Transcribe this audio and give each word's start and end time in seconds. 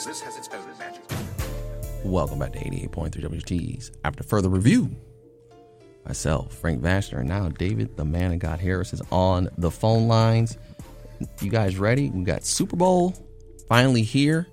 Has 0.00 0.38
its 0.38 0.48
own 0.48 0.64
magic. 0.78 1.02
Welcome 2.04 2.38
back 2.38 2.54
to 2.54 2.58
88.3 2.58 3.10
WTs. 3.10 3.90
After 4.02 4.22
further 4.22 4.48
review, 4.48 4.96
myself, 6.06 6.56
Frank 6.56 6.80
Vashner, 6.80 7.18
and 7.18 7.28
now 7.28 7.50
David, 7.50 7.98
the 7.98 8.04
man 8.06 8.32
of 8.32 8.38
God 8.38 8.60
Harris, 8.60 8.94
is 8.94 9.02
on 9.12 9.50
the 9.58 9.70
phone 9.70 10.08
lines. 10.08 10.56
You 11.42 11.50
guys 11.50 11.76
ready? 11.76 12.08
We 12.08 12.24
got 12.24 12.46
Super 12.46 12.76
Bowl 12.76 13.14
finally 13.68 14.00
here. 14.00 14.46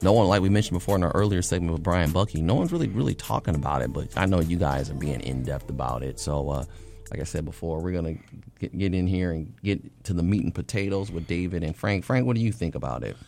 No 0.00 0.14
one, 0.14 0.28
like 0.28 0.40
we 0.40 0.48
mentioned 0.48 0.78
before 0.78 0.96
in 0.96 1.02
our 1.02 1.12
earlier 1.12 1.42
segment 1.42 1.74
with 1.74 1.82
Brian 1.82 2.10
Bucky, 2.10 2.40
no 2.40 2.54
one's 2.54 2.72
really, 2.72 2.88
really 2.88 3.14
talking 3.14 3.54
about 3.54 3.82
it, 3.82 3.92
but 3.92 4.08
I 4.16 4.24
know 4.24 4.40
you 4.40 4.56
guys 4.56 4.88
are 4.88 4.94
being 4.94 5.20
in 5.20 5.42
depth 5.42 5.68
about 5.68 6.02
it. 6.02 6.18
So, 6.18 6.48
uh, 6.48 6.64
like 7.10 7.20
I 7.20 7.24
said 7.24 7.44
before, 7.44 7.80
we're 7.82 8.00
going 8.00 8.18
to 8.58 8.68
get 8.68 8.94
in 8.94 9.06
here 9.06 9.30
and 9.32 9.54
get 9.62 10.04
to 10.04 10.14
the 10.14 10.22
meat 10.22 10.42
and 10.42 10.54
potatoes 10.54 11.12
with 11.12 11.26
David 11.26 11.64
and 11.64 11.76
Frank. 11.76 12.06
Frank, 12.06 12.26
what 12.26 12.34
do 12.34 12.40
you 12.40 12.50
think 12.50 12.74
about 12.74 13.04
it? 13.04 13.18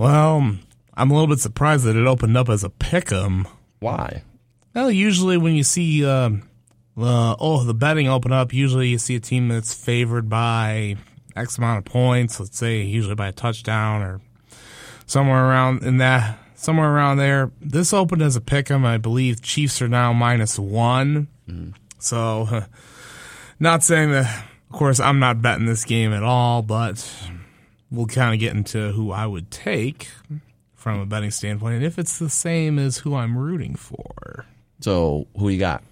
Well, 0.00 0.56
I'm 0.94 1.10
a 1.10 1.12
little 1.12 1.28
bit 1.28 1.40
surprised 1.40 1.84
that 1.84 1.94
it 1.94 2.06
opened 2.06 2.34
up 2.34 2.48
as 2.48 2.64
a 2.64 2.70
pick 2.70 3.12
'em. 3.12 3.46
Why? 3.80 4.22
Well, 4.74 4.90
usually 4.90 5.36
when 5.36 5.54
you 5.54 5.62
see, 5.62 6.06
uh, 6.06 6.30
uh, 6.98 7.36
oh, 7.38 7.64
the 7.64 7.74
betting 7.74 8.08
open 8.08 8.32
up, 8.32 8.54
usually 8.54 8.88
you 8.88 8.96
see 8.96 9.16
a 9.16 9.20
team 9.20 9.48
that's 9.48 9.74
favored 9.74 10.30
by 10.30 10.96
X 11.36 11.58
amount 11.58 11.80
of 11.80 11.84
points. 11.84 12.40
Let's 12.40 12.56
say 12.56 12.80
usually 12.80 13.14
by 13.14 13.28
a 13.28 13.32
touchdown 13.32 14.00
or 14.00 14.22
somewhere 15.04 15.44
around 15.44 15.82
in 15.82 15.98
that, 15.98 16.38
somewhere 16.54 16.90
around 16.90 17.18
there. 17.18 17.50
This 17.60 17.92
opened 17.92 18.22
as 18.22 18.36
a 18.36 18.40
pick 18.40 18.70
'em. 18.70 18.86
I 18.86 18.96
believe 18.96 19.42
Chiefs 19.42 19.82
are 19.82 19.88
now 19.88 20.14
minus 20.14 20.58
one. 20.58 21.28
So, 21.98 22.64
not 23.58 23.84
saying 23.84 24.12
that. 24.12 24.44
Of 24.70 24.76
course, 24.78 24.98
I'm 24.98 25.18
not 25.18 25.42
betting 25.42 25.66
this 25.66 25.84
game 25.84 26.14
at 26.14 26.22
all, 26.22 26.62
but 26.62 27.04
we'll 27.90 28.06
kind 28.06 28.34
of 28.34 28.40
get 28.40 28.54
into 28.54 28.92
who 28.92 29.12
I 29.12 29.26
would 29.26 29.50
take 29.50 30.08
from 30.74 31.00
a 31.00 31.06
betting 31.06 31.30
standpoint, 31.30 31.76
and 31.76 31.84
if 31.84 31.98
it's 31.98 32.18
the 32.18 32.30
same 32.30 32.78
as 32.78 32.98
who 32.98 33.14
I'm 33.14 33.36
rooting 33.36 33.74
for. 33.74 34.46
So, 34.80 35.26
who 35.36 35.50
you 35.50 35.58
got? 35.58 35.82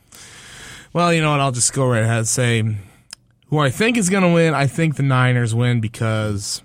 Well, 0.93 1.13
you 1.13 1.21
know 1.21 1.33
what? 1.33 1.41
I'll 1.41 1.53
just 1.53 1.75
go 1.75 1.87
right 1.87 2.03
ahead 2.03 2.19
and 2.19 2.29
say 2.29 2.63
who 3.49 3.59
I 3.59 3.71
think 3.71 3.97
is 3.97 4.09
going 4.09 4.23
to 4.23 4.33
win. 4.33 4.55
I 4.55 4.67
think 4.67 4.97
the 4.97 5.03
Niners 5.03 5.55
win 5.55 5.81
because 5.81 6.63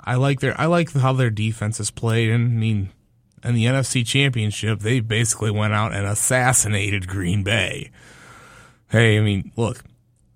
I 0.00 0.14
like 0.14 0.40
their 0.40 0.58
I 0.58 0.66
like 0.66 0.92
how 0.92 1.12
their 1.12 1.30
defense 1.30 1.78
is 1.80 1.90
played. 1.90 2.30
And 2.30 2.46
I 2.46 2.60
mean, 2.60 2.90
in 3.44 3.54
the 3.54 3.66
NFC 3.66 4.06
Championship, 4.06 4.80
they 4.80 5.00
basically 5.00 5.50
went 5.50 5.74
out 5.74 5.92
and 5.92 6.06
assassinated 6.06 7.06
Green 7.06 7.42
Bay. 7.42 7.90
Hey, 8.88 9.18
I 9.18 9.20
mean, 9.20 9.52
look, 9.56 9.84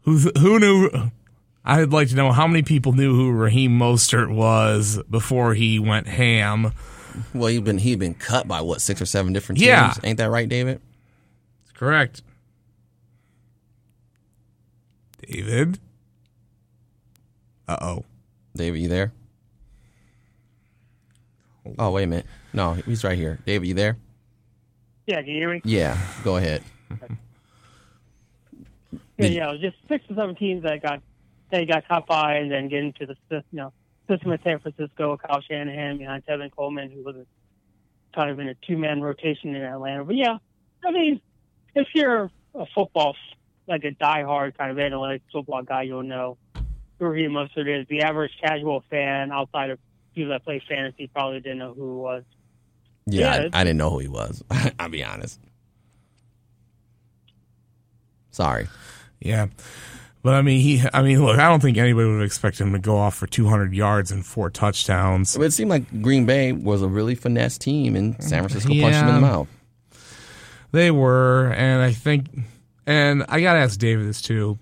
who 0.03 0.19
who 0.39 0.59
knew? 0.59 1.11
I'd 1.65 1.93
like 1.93 2.09
to 2.09 2.17
know 2.17 2.33
how 2.33 2.47
many 2.47 2.63
people 2.63 2.93
knew 2.93 3.15
who 3.15 3.31
Raheem 3.31 3.79
Mostert 3.79 4.35
was 4.35 5.01
before 5.09 5.55
he 5.55 5.79
went 5.79 6.09
ham. 6.09 6.73
Well, 7.35 7.49
he'd 7.49 7.65
been 7.65 7.79
he'd 7.79 7.99
been 7.99 8.15
cut 8.15 8.49
by 8.49 8.61
what 8.63 8.81
six 8.81 9.01
or 9.01 9.07
seven 9.07 9.33
different 9.33 9.59
teams. 9.59 9.69
Yeah. 9.69 9.95
Ain't 10.03 10.19
that 10.19 10.31
right, 10.31 10.49
David? 10.49 10.81
That's 11.65 11.79
correct. 11.79 12.23
David. 15.29 15.79
Uh 17.69 17.77
oh. 17.81 18.05
David, 18.57 18.81
you 18.81 18.89
there? 18.89 19.13
Oh, 21.79 21.91
wait 21.91 22.05
a 22.05 22.07
minute. 22.07 22.27
No, 22.53 22.75
he's 22.75 23.05
right 23.05 23.17
here. 23.17 23.39
David, 23.47 23.69
you 23.69 23.75
there? 23.75 23.97
Yeah, 25.07 25.23
can 25.23 25.29
you 25.29 25.37
hear 25.37 25.51
me? 25.53 25.61
Yeah, 25.65 25.97
go 26.25 26.37
ahead. 26.37 26.63
Yeah, 29.19 29.27
yeah. 29.29 29.49
It 29.49 29.53
was 29.53 29.61
just 29.61 29.77
six 29.89 30.05
or 30.11 30.17
seven 30.17 30.35
teams 30.35 30.65
that 30.65 30.83
got 30.83 31.01
that 31.53 31.69
got 31.69 31.87
caught 31.87 32.07
by, 32.07 32.37
and 32.37 32.51
then 32.51 32.69
get 32.69 32.81
into 32.81 33.07
the 33.07 33.17
you 33.31 33.43
know 33.53 33.73
system 34.09 34.33
of 34.33 34.41
San 34.43 34.59
Francisco. 34.59 35.17
Kyle 35.17 35.41
Shanahan 35.41 35.99
behind 35.99 36.27
Tevin 36.27 36.51
Coleman, 36.55 36.91
who 36.91 37.03
was 37.03 37.15
kind 38.15 38.31
of 38.31 38.39
in 38.41 38.49
a 38.49 38.55
two 38.67 38.77
man 38.77 39.01
rotation 39.01 39.55
in 39.55 39.63
Atlanta. 39.63 40.05
But 40.05 40.17
yeah, 40.17 40.39
I 40.85 40.91
mean, 40.91 41.21
if 41.75 41.89
you're 41.95 42.31
a 42.55 42.67
football 42.75 43.15
like 43.69 43.85
a 43.85 43.93
diehard 43.93 44.57
kind 44.59 44.71
of 44.71 44.77
analytics 44.77 45.23
football 45.33 45.63
guy, 45.63 45.83
you'll 45.83 46.03
know 46.03 46.37
who 46.99 47.07
Raheem 47.07 47.33
Mostert 47.33 47.81
is. 47.81 47.87
The 47.89 48.03
average 48.03 48.33
casual 48.43 48.83
fan 48.91 49.31
outside 49.31 49.71
of 49.71 49.79
people 50.15 50.31
that 50.31 50.45
play 50.45 50.63
fantasy 50.69 51.09
probably 51.09 51.41
didn't 51.41 51.59
know 51.59 51.75
who 51.75 51.97
he 51.97 52.01
was. 52.01 52.25
Yeah, 53.07 53.21
Yeah, 53.21 53.49
I, 53.53 53.61
I 53.61 53.65
didn't 53.65 53.79
know 53.79 53.91
who 53.91 53.99
he 53.99 54.09
was. 54.09 54.43
I'll 54.79 54.89
be 54.89 55.05
honest. 55.05 55.41
Sorry. 58.31 58.69
Yeah. 59.21 59.49
But 60.23 60.35
I 60.35 60.43
mean, 60.43 60.61
he. 60.61 60.83
I 60.93 61.03
mean, 61.03 61.25
look. 61.25 61.39
I 61.39 61.49
don't 61.49 61.61
think 61.61 61.77
anybody 61.77 62.09
would 62.09 62.23
expect 62.23 62.61
him 62.61 62.73
to 62.73 62.79
go 62.79 62.97
off 62.97 63.17
for 63.17 63.27
200 63.27 63.75
yards 63.75 64.13
and 64.13 64.25
four 64.25 64.51
touchdowns. 64.51 65.37
But 65.37 65.45
it 65.45 65.53
seemed 65.53 65.71
like 65.71 66.03
Green 66.03 66.27
Bay 66.27 66.53
was 66.53 66.81
a 66.81 66.89
really 66.89 67.17
finesse 67.17 67.59
team, 67.59 67.97
and 67.97 68.23
San 68.23 68.39
mm, 68.39 68.49
Francisco 68.49 68.69
punched 68.81 68.99
him 68.99 69.09
in 69.09 69.15
the 69.17 69.21
mouth. 69.21 69.49
They 70.71 70.91
were, 70.91 71.53
and 71.53 71.83
I 71.83 71.93
think, 71.93 72.29
and 72.87 73.25
I 73.29 73.41
gotta 73.41 73.59
ask 73.59 73.79
David 73.79 74.07
this 74.07 74.23
too. 74.23 74.59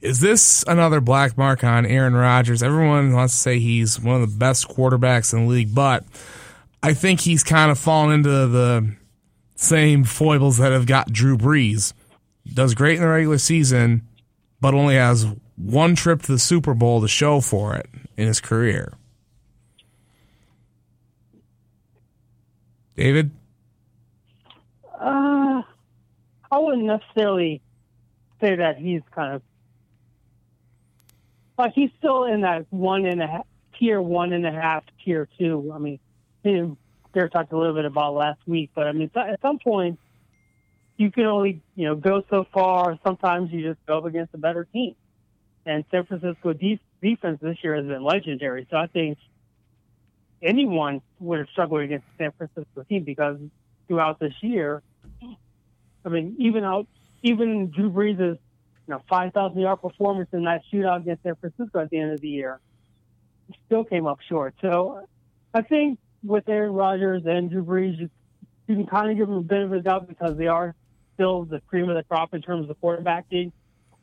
Is 0.00 0.20
this 0.20 0.64
another 0.66 1.00
black 1.00 1.36
mark 1.36 1.62
on 1.62 1.84
Aaron 1.84 2.14
Rodgers? 2.14 2.62
Everyone 2.62 3.12
wants 3.12 3.34
to 3.34 3.40
say 3.40 3.58
he's 3.58 4.00
one 4.00 4.20
of 4.20 4.30
the 4.30 4.36
best 4.36 4.68
quarterbacks 4.68 5.32
in 5.32 5.44
the 5.44 5.50
league, 5.50 5.74
but 5.74 6.04
I 6.82 6.94
think 6.94 7.20
he's 7.20 7.44
kind 7.44 7.70
of 7.70 7.78
fallen 7.78 8.12
into 8.12 8.46
the 8.48 8.94
same 9.56 10.04
foibles 10.04 10.58
that 10.58 10.72
have 10.72 10.86
got 10.86 11.12
Drew 11.12 11.36
Brees. 11.36 11.92
Does 12.52 12.74
great 12.74 12.96
in 12.96 13.02
the 13.02 13.08
regular 13.08 13.38
season, 13.38 14.08
but 14.62 14.74
only 14.74 14.94
has 14.94 15.26
one 15.56 15.96
trip 15.96 16.22
to 16.22 16.32
the 16.32 16.38
Super 16.38 16.72
Bowl 16.72 17.00
to 17.00 17.08
show 17.08 17.40
for 17.40 17.74
it 17.74 17.90
in 18.16 18.28
his 18.28 18.40
career. 18.40 18.94
David? 22.94 23.32
Uh, 24.94 25.62
I 26.52 26.58
wouldn't 26.58 26.84
necessarily 26.84 27.60
say 28.40 28.54
that 28.54 28.78
he's 28.78 29.02
kind 29.10 29.34
of 29.34 29.42
like 31.58 31.72
he's 31.74 31.90
still 31.98 32.24
in 32.24 32.42
that 32.42 32.66
one 32.70 33.04
and 33.04 33.20
a 33.20 33.26
half 33.26 33.46
tier 33.78 34.00
one 34.00 34.32
and 34.32 34.46
a 34.46 34.52
half 34.52 34.84
tier 35.04 35.28
two. 35.38 35.72
I 35.74 35.78
mean, 35.78 35.98
Derek 37.12 37.32
talked 37.32 37.52
a 37.52 37.58
little 37.58 37.74
bit 37.74 37.84
about 37.84 38.14
last 38.14 38.38
week, 38.46 38.70
but 38.76 38.86
I 38.86 38.92
mean, 38.92 39.10
at 39.16 39.40
some 39.42 39.58
point 39.58 39.98
you 40.96 41.10
can 41.10 41.24
only 41.24 41.62
you 41.74 41.86
know 41.86 41.94
go 41.94 42.22
so 42.30 42.46
far. 42.52 42.98
Sometimes 43.04 43.50
you 43.52 43.62
just 43.62 43.84
go 43.86 43.98
up 43.98 44.04
against 44.04 44.34
a 44.34 44.38
better 44.38 44.64
team, 44.64 44.94
and 45.66 45.84
San 45.90 46.04
Francisco 46.06 46.52
de- 46.52 46.80
defense 47.02 47.38
this 47.42 47.58
year 47.62 47.76
has 47.76 47.86
been 47.86 48.02
legendary. 48.02 48.66
So 48.70 48.76
I 48.76 48.86
think 48.86 49.18
anyone 50.42 51.02
would 51.20 51.38
have 51.38 51.48
struggled 51.50 51.82
against 51.82 52.06
the 52.18 52.24
San 52.24 52.32
Francisco 52.32 52.82
team 52.88 53.04
because 53.04 53.38
throughout 53.88 54.18
this 54.18 54.34
year, 54.40 54.82
I 56.04 56.08
mean, 56.08 56.36
even 56.38 56.64
out, 56.64 56.86
even 57.22 57.70
Drew 57.70 57.90
Brees' 57.90 58.18
you 58.18 58.38
know 58.88 59.02
five 59.08 59.32
thousand 59.32 59.60
yard 59.60 59.80
performance 59.80 60.28
in 60.32 60.44
that 60.44 60.62
shootout 60.72 61.02
against 61.02 61.22
San 61.22 61.36
Francisco 61.36 61.80
at 61.80 61.90
the 61.90 61.98
end 61.98 62.12
of 62.12 62.20
the 62.20 62.28
year, 62.28 62.60
still 63.66 63.84
came 63.84 64.06
up 64.06 64.18
short. 64.28 64.54
So 64.60 65.06
I 65.54 65.62
think 65.62 65.98
with 66.22 66.48
Aaron 66.48 66.72
Rodgers 66.72 67.22
and 67.26 67.50
Drew 67.50 67.64
Brees, 67.64 67.98
you, 67.98 68.10
you 68.66 68.76
can 68.76 68.86
kind 68.86 69.10
of 69.10 69.16
give 69.16 69.28
them 69.28 69.38
a 69.38 69.42
benefit 69.42 69.78
of 69.78 69.84
the 69.84 69.88
doubt 69.88 70.08
because 70.08 70.36
they 70.36 70.46
are 70.46 70.74
still 71.14 71.44
the 71.44 71.60
cream 71.60 71.88
of 71.88 71.96
the 71.96 72.02
crop 72.02 72.34
in 72.34 72.42
terms 72.42 72.68
of 72.68 72.80
quarterbacking. 72.80 73.52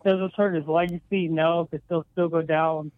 Does 0.05 0.19
this 0.19 0.31
hurt 0.35 0.55
his 0.55 0.67
legacy? 0.67 1.27
No, 1.27 1.67
could 1.69 1.81
still 1.85 2.05
still 2.13 2.29
go 2.29 2.41
down 2.41 2.91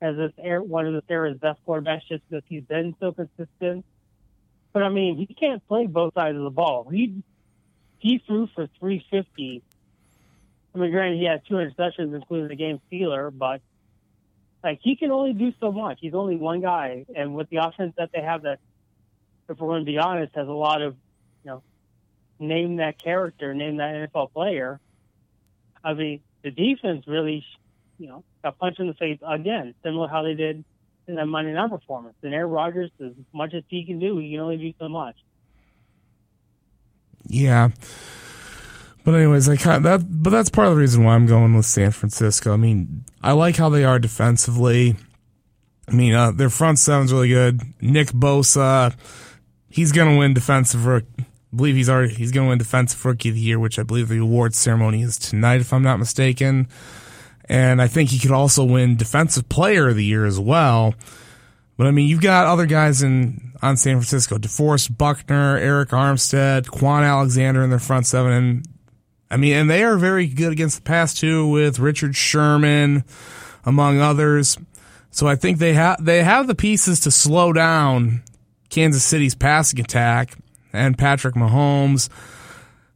as 0.00 0.16
this 0.16 0.32
era, 0.38 0.62
one 0.62 0.86
of 0.86 0.92
this 0.92 1.04
era's 1.08 1.38
best 1.38 1.60
quarterbacks 1.66 2.02
just 2.08 2.28
because 2.28 2.44
he's 2.48 2.64
been 2.64 2.94
so 3.00 3.12
consistent. 3.12 3.84
But 4.72 4.82
I 4.82 4.88
mean, 4.88 5.16
he 5.16 5.32
can't 5.32 5.66
play 5.68 5.86
both 5.86 6.14
sides 6.14 6.36
of 6.36 6.42
the 6.42 6.50
ball. 6.50 6.88
He 6.90 7.22
he 7.98 8.22
threw 8.26 8.48
for 8.54 8.66
350. 8.80 9.62
I 10.74 10.78
mean, 10.78 10.90
granted, 10.90 11.18
he 11.18 11.24
had 11.24 11.42
two 11.46 11.54
interceptions, 11.54 12.14
including 12.14 12.48
the 12.48 12.56
game 12.56 12.80
stealer, 12.88 13.30
but 13.30 13.60
like 14.64 14.80
he 14.82 14.96
can 14.96 15.10
only 15.10 15.32
do 15.32 15.52
so 15.60 15.70
much. 15.70 15.98
He's 16.00 16.14
only 16.14 16.36
one 16.36 16.60
guy, 16.60 17.06
and 17.14 17.34
with 17.34 17.48
the 17.50 17.58
offense 17.58 17.94
that 17.96 18.10
they 18.12 18.22
have, 18.22 18.42
that 18.42 18.58
if 19.48 19.58
we're 19.58 19.68
going 19.68 19.84
to 19.84 19.90
be 19.90 19.98
honest, 19.98 20.34
has 20.34 20.48
a 20.48 20.52
lot 20.52 20.82
of 20.82 20.96
name 22.42 22.76
that 22.76 23.02
character, 23.02 23.54
name 23.54 23.78
that 23.78 23.94
NFL 23.94 24.32
player. 24.32 24.80
I 25.82 25.94
mean, 25.94 26.20
the 26.42 26.50
defense 26.50 27.06
really, 27.06 27.44
you 27.98 28.08
know, 28.08 28.24
got 28.42 28.58
punched 28.58 28.80
in 28.80 28.88
the 28.88 28.94
face 28.94 29.18
again, 29.26 29.74
similar 29.82 30.08
how 30.08 30.22
they 30.22 30.34
did 30.34 30.64
in 31.06 31.14
that 31.16 31.26
Monday 31.26 31.52
night 31.52 31.70
performance. 31.70 32.16
And 32.22 32.34
Aaron 32.34 32.50
Rodgers, 32.50 32.90
as 33.00 33.12
much 33.32 33.54
as 33.54 33.62
he 33.68 33.84
can 33.84 33.98
do, 33.98 34.18
he 34.18 34.30
can 34.30 34.40
only 34.40 34.56
do 34.56 34.72
so 34.78 34.88
much. 34.88 35.16
Yeah. 37.26 37.70
But 39.04 39.14
anyways, 39.14 39.48
I 39.48 39.56
kind 39.56 39.78
of, 39.78 39.82
that, 39.82 40.22
but 40.22 40.30
that's 40.30 40.50
part 40.50 40.68
of 40.68 40.74
the 40.74 40.80
reason 40.80 41.04
why 41.04 41.14
I'm 41.14 41.26
going 41.26 41.54
with 41.56 41.66
San 41.66 41.90
Francisco. 41.90 42.52
I 42.52 42.56
mean, 42.56 43.04
I 43.22 43.32
like 43.32 43.56
how 43.56 43.68
they 43.68 43.84
are 43.84 43.98
defensively. 43.98 44.96
I 45.88 45.92
mean, 45.92 46.14
uh, 46.14 46.30
their 46.30 46.50
front 46.50 46.78
seven's 46.78 47.12
really 47.12 47.28
good. 47.28 47.60
Nick 47.80 48.08
Bosa, 48.08 48.94
he's 49.68 49.90
going 49.90 50.12
to 50.12 50.18
win 50.18 50.34
defensive. 50.34 50.86
I 51.52 51.56
believe 51.56 51.76
he's 51.76 51.90
already 51.90 52.14
he's 52.14 52.32
going 52.32 52.46
to 52.46 52.48
win 52.50 52.58
defensive 52.58 53.04
rookie 53.04 53.28
of 53.28 53.34
the 53.34 53.40
year, 53.40 53.58
which 53.58 53.78
I 53.78 53.82
believe 53.82 54.08
the 54.08 54.18
awards 54.18 54.56
ceremony 54.56 55.02
is 55.02 55.18
tonight, 55.18 55.60
if 55.60 55.72
I'm 55.72 55.82
not 55.82 55.98
mistaken. 55.98 56.68
And 57.48 57.82
I 57.82 57.88
think 57.88 58.10
he 58.10 58.18
could 58.18 58.30
also 58.30 58.64
win 58.64 58.96
defensive 58.96 59.48
player 59.48 59.88
of 59.88 59.96
the 59.96 60.04
year 60.04 60.24
as 60.24 60.40
well. 60.40 60.94
But 61.76 61.86
I 61.86 61.90
mean, 61.90 62.08
you've 62.08 62.22
got 62.22 62.46
other 62.46 62.66
guys 62.66 63.02
in 63.02 63.52
on 63.60 63.76
San 63.76 63.96
Francisco: 63.96 64.38
DeForest 64.38 64.96
Buckner, 64.96 65.58
Arik 65.60 65.88
Armstead, 65.88 66.66
Kwon 66.66 67.02
Alexander 67.06 67.62
in 67.62 67.70
their 67.70 67.78
front 67.78 68.06
seven, 68.06 68.32
and 68.32 68.66
I 69.30 69.36
mean, 69.36 69.54
and 69.54 69.70
they 69.70 69.82
are 69.82 69.96
very 69.96 70.26
good 70.26 70.52
against 70.52 70.76
the 70.76 70.82
pass 70.82 71.14
too, 71.14 71.46
with 71.48 71.78
Richard 71.78 72.16
Sherman, 72.16 73.04
among 73.64 74.00
others. 74.00 74.56
So 75.10 75.26
I 75.26 75.36
think 75.36 75.58
they 75.58 75.74
have 75.74 76.02
they 76.02 76.22
have 76.22 76.46
the 76.46 76.54
pieces 76.54 77.00
to 77.00 77.10
slow 77.10 77.52
down 77.52 78.22
Kansas 78.70 79.04
City's 79.04 79.34
passing 79.34 79.80
attack 79.80 80.36
and 80.72 80.96
Patrick 80.96 81.34
Mahomes, 81.34 82.08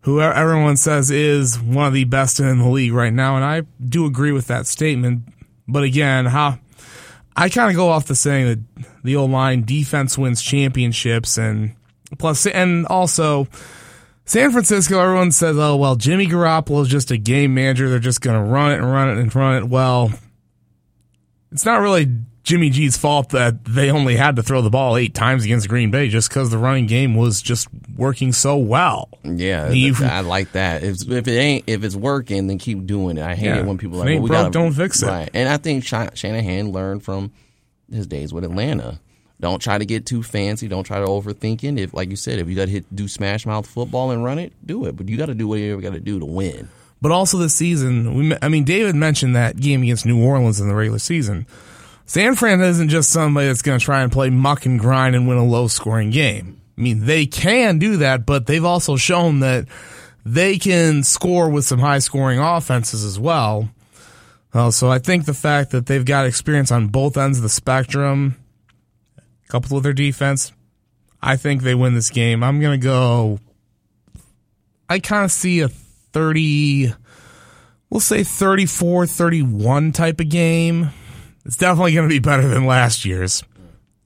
who 0.03 0.21
everyone 0.21 0.77
says 0.77 1.11
is 1.11 1.59
one 1.59 1.87
of 1.87 1.93
the 1.93 2.05
best 2.05 2.41
in 2.41 2.59
the 2.59 2.69
league 2.69 2.93
right 2.93 3.13
now, 3.13 3.37
and 3.37 3.45
I 3.45 3.63
do 3.87 4.07
agree 4.07 4.33
with 4.33 4.47
that 4.47 4.67
statement. 4.67 5.23
But 5.69 5.83
again, 5.83 6.27
how 6.27 6.59
I 7.37 7.49
kind 7.49 7.71
of 7.71 7.77
go 7.77 7.89
off 7.89 8.07
the 8.07 8.15
saying 8.15 8.47
that 8.47 8.87
the 9.03 9.17
old 9.17 9.31
line 9.31 9.63
defense 9.65 10.17
wins 10.17 10.41
championships, 10.43 11.37
and 11.39 11.75
plus, 12.19 12.47
and 12.47 12.87
also 12.87 13.49
San 14.25 14.51
Francisco, 14.51 14.99
everyone 14.99 15.31
says, 15.31 15.57
oh, 15.57 15.77
well, 15.77 15.95
Jimmy 15.95 16.27
Garoppolo 16.27 16.83
is 16.83 16.89
just 16.89 17.13
a 17.13 17.17
game 17.17 17.55
manager. 17.55 17.89
They're 17.89 18.01
just 18.01 18.21
going 18.21 18.37
to 18.37 18.43
run 18.43 18.73
it 18.73 18.79
and 18.79 18.91
run 18.91 19.09
it 19.09 19.19
and 19.19 19.35
run 19.35 19.63
it. 19.63 19.69
Well, 19.69 20.11
it's 21.53 21.65
not 21.65 21.81
really 21.81 22.07
Jimmy 22.47 22.71
G's 22.71 22.97
fault 22.97 23.31
that 23.31 23.65
they 23.65 23.91
only 23.91 24.15
had 24.15 24.37
to 24.37 24.43
throw 24.43 24.63
the 24.63 24.71
ball 24.71 24.97
eight 24.97 25.15
times 25.15 25.45
against 25.45 25.69
Green 25.69 25.91
Bay 25.91 26.09
just 26.09 26.29
because 26.29 26.49
the 26.49 26.59
running 26.59 26.87
game 26.87 27.17
was 27.17 27.43
just 27.43 27.67
working 27.97 28.33
so 28.33 28.57
well. 28.57 29.09
Yeah, 29.25 29.69
I 29.69 30.21
like 30.21 30.53
that. 30.53 30.85
If, 30.85 31.11
if, 31.11 31.27
it 31.27 31.37
ain't, 31.37 31.65
if 31.67 31.83
it's 31.83 31.97
working, 31.97 32.47
then 32.47 32.59
keep 32.59 32.87
doing 32.87 33.17
it. 33.17 33.25
I 33.25 33.35
hate 33.35 33.47
yeah. 33.47 33.59
it 33.59 33.67
when 33.67 33.79
people 33.79 33.97
are 33.97 34.05
like, 34.05 34.15
well, 34.15 34.23
we 34.23 34.29
broke, 34.29 34.43
gotta, 34.43 34.51
don't 34.53 34.73
fix 34.73 35.03
it. 35.03 35.09
Right. 35.09 35.29
And 35.35 35.49
I 35.49 35.57
think 35.57 35.85
Shanahan 35.85 36.71
learned 36.71 37.03
from 37.03 37.33
his 37.91 38.07
days 38.07 38.33
with 38.33 38.45
Atlanta. 38.45 39.01
Don't 39.41 39.61
try 39.61 39.77
to 39.77 39.85
get 39.85 40.07
too 40.07 40.23
fancy. 40.23 40.69
Don't 40.69 40.85
try 40.85 41.01
to 41.01 41.07
overthink 41.07 41.65
it. 41.65 41.81
If, 41.81 41.95
like 41.95 42.11
you 42.11 42.17
said, 42.17 42.39
if 42.39 42.49
you 42.49 42.55
got 42.55 42.67
to 42.67 42.71
hit 42.71 42.95
do 42.95 43.09
smash 43.09 43.45
mouth 43.45 43.67
football 43.67 44.13
and 44.13 44.23
run 44.23 44.39
it, 44.39 44.53
do 44.65 44.85
it. 44.85 44.97
But 44.97 45.09
you 45.09 45.17
got 45.17 45.27
to 45.27 45.35
do 45.35 45.49
whatever 45.49 45.67
you 45.67 45.81
got 45.81 45.95
to 45.95 46.01
do 46.01 46.21
to 46.21 46.25
win. 46.25 46.69
But 47.03 47.11
also 47.11 47.39
this 47.39 47.57
season, 47.57 48.15
we, 48.15 48.37
I 48.41 48.49
mean, 48.49 48.63
David 48.63 48.95
mentioned 48.95 49.35
that 49.35 49.57
game 49.57 49.83
against 49.83 50.07
New 50.07 50.25
Orleans 50.25 50.61
in 50.61 50.69
the 50.69 50.77
regular 50.77 51.01
season. 51.01 51.45
San 52.09 52.37
Fran 52.37 52.61
isn't 52.61 52.89
just 52.89 53.11
somebody 53.11 53.49
that's 53.49 53.63
going 53.63 53.81
to 53.81 53.85
try 53.85 54.03
and 54.03 54.13
play 54.13 54.31
muck 54.31 54.65
and 54.65 54.79
grind 54.79 55.17
and 55.17 55.27
win 55.27 55.39
a 55.39 55.45
low 55.45 55.67
scoring 55.67 56.11
game. 56.11 56.61
I 56.79 56.81
mean, 56.81 57.05
they 57.05 57.27
can 57.27 57.79
do 57.79 57.97
that, 57.99 58.25
but 58.25 58.47
they've 58.47 58.65
also 58.65 58.97
shown 58.97 59.41
that 59.41 59.67
they 60.25 60.57
can 60.57 61.03
score 61.03 61.51
with 61.51 61.65
some 61.65 61.81
high 61.81 61.99
scoring 61.99 62.39
offenses 62.39 63.05
as 63.05 63.19
well. 63.19 63.71
Uh, 64.55 64.71
so 64.71 64.89
I 64.89 65.01
think 65.01 65.25
the 65.25 65.35
fact 65.35 65.73
that 65.73 65.87
they've 65.87 66.05
got 66.05 66.27
experience 66.27 66.71
on 66.71 66.89
both 66.89 67.17
ends 67.17 67.39
of 67.39 67.43
the 67.43 67.49
spectrum 67.49 68.37
coupled 69.49 69.73
with 69.73 69.83
their 69.83 69.93
defense, 69.93 70.53
I 71.21 71.37
think 71.37 71.63
they 71.63 71.75
win 71.75 71.95
this 71.95 72.11
game. 72.11 72.45
I'm 72.45 72.61
going 72.61 72.81
to 72.81 72.85
go. 72.85 73.41
I 74.89 75.01
kind 75.01 75.25
of 75.25 75.33
see 75.33 75.61
a 75.61 75.69
30, 75.69 76.95
we'll 77.91 78.01
say 78.01 78.23
34 78.23 79.07
31 79.09 79.91
type 79.91 80.21
of 80.21 80.29
game. 80.29 80.91
It's 81.47 81.57
definitely 81.57 81.95
going 81.95 82.09
to 82.09 82.13
be 82.13 82.19
better 82.19 82.49
than 82.49 82.67
last 82.67 83.05
year's. 83.05 83.45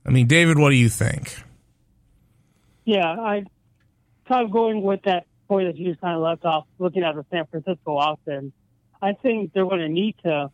I 0.05 0.11
mean, 0.11 0.27
David, 0.27 0.59
what 0.59 0.69
do 0.69 0.77
you 0.77 0.91
think? 0.91 1.35
Yeah, 2.85 3.09
I 3.09 3.45
kind 4.29 4.45
of 4.45 4.51
going 4.51 4.83
with 4.83 5.01
that 5.05 5.25
point 5.49 5.69
that 5.69 5.79
you 5.79 5.89
just 5.89 6.03
kind 6.03 6.15
of 6.15 6.23
left 6.23 6.45
off, 6.45 6.67
looking 6.79 7.03
at 7.03 7.15
the 7.15 7.25
San 7.31 7.47
Francisco 7.47 7.97
offense. 7.97 8.53
I 9.01 9.15
think 9.15 9.55
they're 9.55 9.65
going 9.65 9.81
to 9.81 9.89
need 9.89 10.17
to 10.23 10.51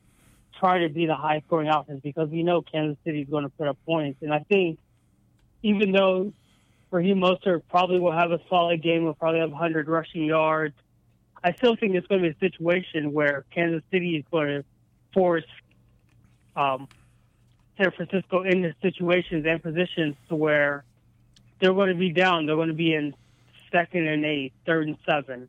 try 0.60 0.78
to 0.78 0.88
be 0.88 1.06
the 1.06 1.16
high 1.16 1.42
scoring 1.46 1.68
offense 1.68 2.00
because 2.04 2.28
we 2.28 2.44
know 2.44 2.62
Kansas 2.62 2.96
City 3.04 3.22
is 3.22 3.28
going 3.28 3.42
to 3.42 3.50
put 3.50 3.66
up 3.66 3.78
points. 3.84 4.22
And 4.22 4.32
I 4.32 4.40
think 4.48 4.78
even 5.64 5.90
though 5.90 6.32
Raheem 6.92 7.18
Mostert 7.18 7.62
probably 7.68 7.98
will 7.98 8.12
have 8.12 8.30
a 8.30 8.38
solid 8.48 8.80
game, 8.80 9.04
will 9.04 9.14
probably 9.14 9.40
have 9.40 9.50
100 9.50 9.88
rushing 9.88 10.24
yards, 10.24 10.76
I 11.42 11.52
still 11.52 11.74
think 11.74 11.96
it's 11.96 12.06
going 12.06 12.22
to 12.22 12.30
be 12.30 12.36
a 12.36 12.38
situation 12.38 13.12
where 13.12 13.44
Kansas 13.52 13.82
City 13.90 14.16
is 14.16 14.24
going 14.30 14.48
to 14.48 14.64
force 15.12 15.44
um, 16.56 16.88
San 17.76 17.90
Francisco 17.92 18.42
in 18.42 18.62
the 18.62 18.74
situations 18.82 19.44
and 19.46 19.62
positions 19.62 20.16
to 20.28 20.36
where 20.36 20.84
they're 21.60 21.74
going 21.74 21.90
to 21.90 21.94
be 21.94 22.10
down. 22.10 22.46
They're 22.46 22.56
going 22.56 22.68
to 22.68 22.74
be 22.74 22.94
in 22.94 23.14
second 23.70 24.06
and 24.06 24.24
eight, 24.24 24.52
third 24.64 24.88
and 24.88 24.96
seven. 25.08 25.48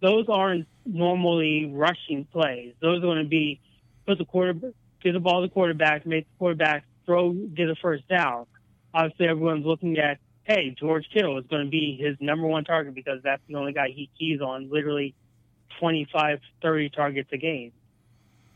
Those 0.00 0.26
aren't 0.28 0.66
normally 0.84 1.70
rushing 1.72 2.24
plays. 2.24 2.74
Those 2.80 2.98
are 2.98 3.02
going 3.02 3.22
to 3.22 3.28
be 3.28 3.60
put 4.06 4.18
the 4.18 4.24
quarter, 4.24 4.54
get 5.02 5.12
the 5.12 5.20
ball 5.20 5.42
to 5.42 5.48
the 5.48 5.52
quarterback, 5.52 6.06
make 6.06 6.24
the 6.24 6.38
quarterback 6.38 6.84
throw, 7.06 7.32
get 7.32 7.68
a 7.68 7.74
first 7.76 8.08
down. 8.08 8.46
Obviously, 8.92 9.28
everyone's 9.28 9.66
looking 9.66 9.98
at, 9.98 10.18
hey, 10.44 10.74
George 10.78 11.06
Kittle 11.12 11.38
is 11.38 11.46
going 11.46 11.64
to 11.64 11.70
be 11.70 11.96
his 12.00 12.16
number 12.18 12.46
one 12.46 12.64
target 12.64 12.94
because 12.94 13.22
that's 13.22 13.42
the 13.46 13.56
only 13.56 13.72
guy 13.72 13.88
he 13.88 14.10
keys 14.18 14.40
on, 14.40 14.70
literally 14.70 15.14
25, 15.78 16.40
30 16.62 16.88
targets 16.90 17.28
a 17.32 17.36
game. 17.36 17.72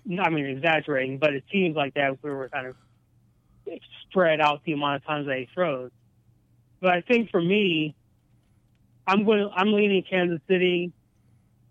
I 0.06 0.30
mean, 0.30 0.46
exaggerating, 0.46 1.18
but 1.18 1.34
it 1.34 1.44
seems 1.50 1.74
like 1.76 1.94
that 1.94 2.22
we 2.22 2.30
were 2.30 2.48
kind 2.48 2.66
of 2.66 2.76
spread 4.08 4.40
out 4.40 4.62
the 4.64 4.72
amount 4.72 4.96
of 4.96 5.04
times 5.06 5.26
that 5.26 5.38
he 5.38 5.48
throws. 5.54 5.90
But 6.80 6.90
I 6.90 7.00
think 7.00 7.30
for 7.30 7.40
me, 7.40 7.94
I'm 9.06 9.24
going. 9.24 9.50
I'm 9.54 9.72
leaning 9.72 10.02
Kansas 10.02 10.40
City. 10.48 10.92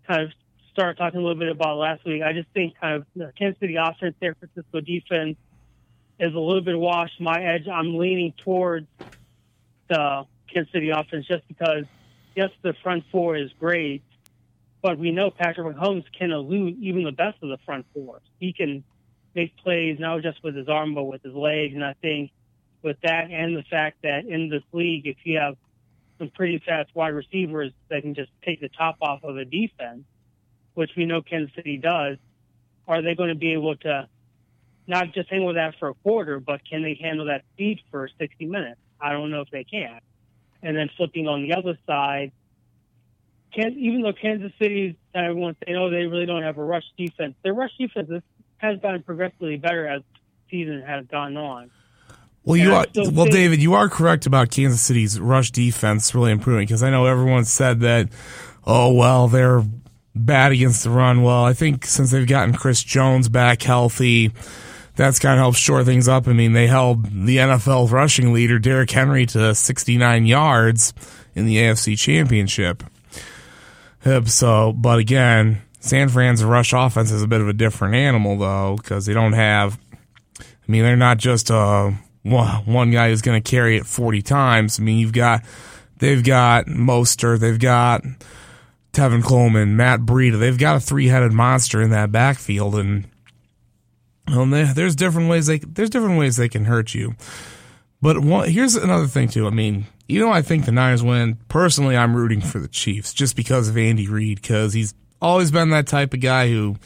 Kind 0.06 0.22
of 0.22 0.32
start 0.72 0.98
talking 0.98 1.20
a 1.20 1.22
little 1.22 1.38
bit 1.38 1.48
about 1.48 1.78
last 1.78 2.04
week. 2.04 2.22
I 2.22 2.32
just 2.32 2.48
think 2.52 2.74
kind 2.80 2.96
of 2.96 3.06
the 3.14 3.32
Kansas 3.38 3.58
City 3.60 3.76
offense, 3.76 4.16
San 4.20 4.34
Francisco 4.34 4.80
defense 4.80 5.36
is 6.18 6.34
a 6.34 6.38
little 6.38 6.62
bit 6.62 6.78
washed. 6.78 7.20
My 7.20 7.42
edge, 7.42 7.68
I'm 7.68 7.96
leaning 7.96 8.32
towards 8.44 8.86
the 9.88 10.26
Kansas 10.52 10.72
City 10.72 10.90
offense 10.90 11.26
just 11.26 11.46
because, 11.48 11.84
yes, 12.34 12.50
the 12.62 12.74
front 12.82 13.04
four 13.10 13.36
is 13.36 13.50
great, 13.58 14.02
but 14.84 14.98
we 14.98 15.10
know 15.10 15.30
Patrick 15.30 15.74
Mahomes 15.74 16.04
can 16.16 16.30
elude 16.30 16.76
even 16.78 17.04
the 17.04 17.12
best 17.12 17.38
of 17.42 17.48
the 17.48 17.56
front 17.64 17.86
four. 17.94 18.20
He 18.38 18.52
can 18.52 18.84
make 19.34 19.56
plays 19.56 19.96
not 19.98 20.20
just 20.20 20.44
with 20.44 20.54
his 20.54 20.68
arm 20.68 20.94
but 20.94 21.04
with 21.04 21.22
his 21.22 21.32
legs, 21.32 21.72
and 21.74 21.82
I 21.82 21.94
think 22.02 22.30
with 22.82 22.98
that 23.02 23.30
and 23.30 23.56
the 23.56 23.62
fact 23.62 24.02
that 24.02 24.26
in 24.26 24.50
this 24.50 24.62
league, 24.72 25.06
if 25.06 25.16
you 25.24 25.38
have 25.38 25.56
some 26.18 26.28
pretty 26.28 26.62
fast 26.66 26.94
wide 26.94 27.14
receivers 27.14 27.72
that 27.88 28.02
can 28.02 28.14
just 28.14 28.30
take 28.44 28.60
the 28.60 28.68
top 28.68 28.96
off 29.00 29.24
of 29.24 29.36
the 29.36 29.46
defense, 29.46 30.02
which 30.74 30.90
we 30.98 31.06
know 31.06 31.22
Kansas 31.22 31.56
City 31.56 31.78
does, 31.78 32.18
are 32.86 33.00
they 33.00 33.14
going 33.14 33.30
to 33.30 33.34
be 33.34 33.54
able 33.54 33.76
to 33.76 34.06
not 34.86 35.14
just 35.14 35.30
handle 35.30 35.54
that 35.54 35.76
for 35.78 35.88
a 35.88 35.94
quarter, 35.94 36.40
but 36.40 36.60
can 36.68 36.82
they 36.82 36.98
handle 37.00 37.24
that 37.24 37.42
speed 37.54 37.80
for 37.90 38.06
60 38.18 38.44
minutes? 38.44 38.80
I 39.00 39.12
don't 39.12 39.30
know 39.30 39.40
if 39.40 39.48
they 39.48 39.64
can. 39.64 39.98
And 40.62 40.76
then 40.76 40.90
flipping 40.94 41.26
on 41.26 41.42
the 41.42 41.54
other 41.54 41.78
side, 41.86 42.32
can, 43.54 43.72
even 43.78 44.02
though 44.02 44.12
Kansas 44.12 44.52
City, 44.58 44.96
everyone 45.14 45.56
saying, 45.64 45.76
oh, 45.76 45.90
they 45.90 46.04
really 46.06 46.26
don't 46.26 46.42
have 46.42 46.58
a 46.58 46.64
rush 46.64 46.84
defense, 46.96 47.34
their 47.42 47.54
rush 47.54 47.70
defense 47.78 48.10
has 48.58 48.78
gotten 48.80 49.02
progressively 49.02 49.56
better 49.56 49.86
as 49.86 50.02
the 50.02 50.20
season 50.50 50.82
has 50.82 51.06
gone 51.06 51.36
on. 51.36 51.70
Well, 52.44 52.58
you 52.58 52.74
are 52.74 52.86
well, 52.94 53.26
David. 53.26 53.62
You 53.62 53.72
are 53.72 53.88
correct 53.88 54.26
about 54.26 54.50
Kansas 54.50 54.82
City's 54.82 55.18
rush 55.18 55.50
defense 55.50 56.14
really 56.14 56.30
improving 56.30 56.66
because 56.66 56.82
I 56.82 56.90
know 56.90 57.06
everyone 57.06 57.46
said 57.46 57.80
that. 57.80 58.10
Oh 58.66 58.92
well, 58.92 59.28
they're 59.28 59.62
bad 60.14 60.52
against 60.52 60.84
the 60.84 60.90
run. 60.90 61.22
Well, 61.22 61.44
I 61.44 61.54
think 61.54 61.86
since 61.86 62.10
they've 62.10 62.26
gotten 62.26 62.54
Chris 62.54 62.82
Jones 62.82 63.30
back 63.30 63.62
healthy, 63.62 64.30
that's 64.94 65.18
kind 65.18 65.34
of 65.34 65.38
helped 65.38 65.58
shore 65.58 65.84
things 65.84 66.06
up. 66.06 66.28
I 66.28 66.34
mean, 66.34 66.52
they 66.52 66.66
held 66.66 67.04
the 67.04 67.38
NFL 67.38 67.90
rushing 67.90 68.34
leader, 68.34 68.58
Derrick 68.58 68.90
Henry, 68.90 69.24
to 69.26 69.54
69 69.54 70.26
yards 70.26 70.92
in 71.34 71.46
the 71.46 71.56
AFC 71.56 71.98
Championship. 71.98 72.82
So, 74.26 74.72
but 74.72 74.98
again, 74.98 75.62
San 75.80 76.08
Fran's 76.08 76.44
rush 76.44 76.72
offense 76.72 77.10
is 77.10 77.22
a 77.22 77.26
bit 77.26 77.40
of 77.40 77.48
a 77.48 77.52
different 77.52 77.94
animal, 77.94 78.36
though, 78.36 78.76
because 78.76 79.06
they 79.06 79.14
don't 79.14 79.32
have, 79.32 79.78
I 80.40 80.44
mean, 80.66 80.82
they're 80.82 80.96
not 80.96 81.18
just 81.18 81.50
uh, 81.50 81.90
one 82.22 82.90
guy 82.90 83.08
who's 83.08 83.22
going 83.22 83.42
to 83.42 83.50
carry 83.50 83.76
it 83.76 83.86
40 83.86 84.22
times. 84.22 84.78
I 84.78 84.82
mean, 84.82 84.98
you've 84.98 85.12
got, 85.12 85.42
they've 85.98 86.22
got 86.22 86.66
Mostert, 86.66 87.40
they've 87.40 87.58
got 87.58 88.02
Tevin 88.94 89.24
Coleman, 89.24 89.76
Matt 89.76 90.00
Breida. 90.00 90.38
They've 90.38 90.56
got 90.56 90.76
a 90.76 90.80
three 90.80 91.08
headed 91.08 91.32
monster 91.32 91.82
in 91.82 91.90
that 91.90 92.12
backfield, 92.12 92.76
and 92.76 93.06
well, 94.28 94.46
there's 94.46 94.96
different 94.96 95.28
ways 95.28 95.46
they 95.46 95.58
there's 95.58 95.90
different 95.90 96.18
ways 96.18 96.36
they 96.36 96.48
can 96.48 96.64
hurt 96.64 96.94
you. 96.94 97.14
But 98.00 98.20
one, 98.20 98.48
here's 98.48 98.76
another 98.76 99.06
thing 99.06 99.28
too. 99.28 99.46
I 99.46 99.50
mean, 99.50 99.86
you 100.08 100.20
know, 100.20 100.30
I 100.30 100.42
think 100.42 100.64
the 100.64 100.72
Niners 100.72 101.02
win. 101.02 101.38
Personally, 101.48 101.96
I'm 101.96 102.16
rooting 102.16 102.40
for 102.40 102.58
the 102.58 102.68
Chiefs 102.68 103.14
just 103.14 103.36
because 103.36 103.68
of 103.68 103.76
Andy 103.76 104.08
Reid, 104.08 104.40
because 104.40 104.72
he's 104.72 104.94
always 105.20 105.50
been 105.50 105.70
that 105.70 105.86
type 105.86 106.12
of 106.14 106.20
guy 106.20 106.48
who 106.48 106.76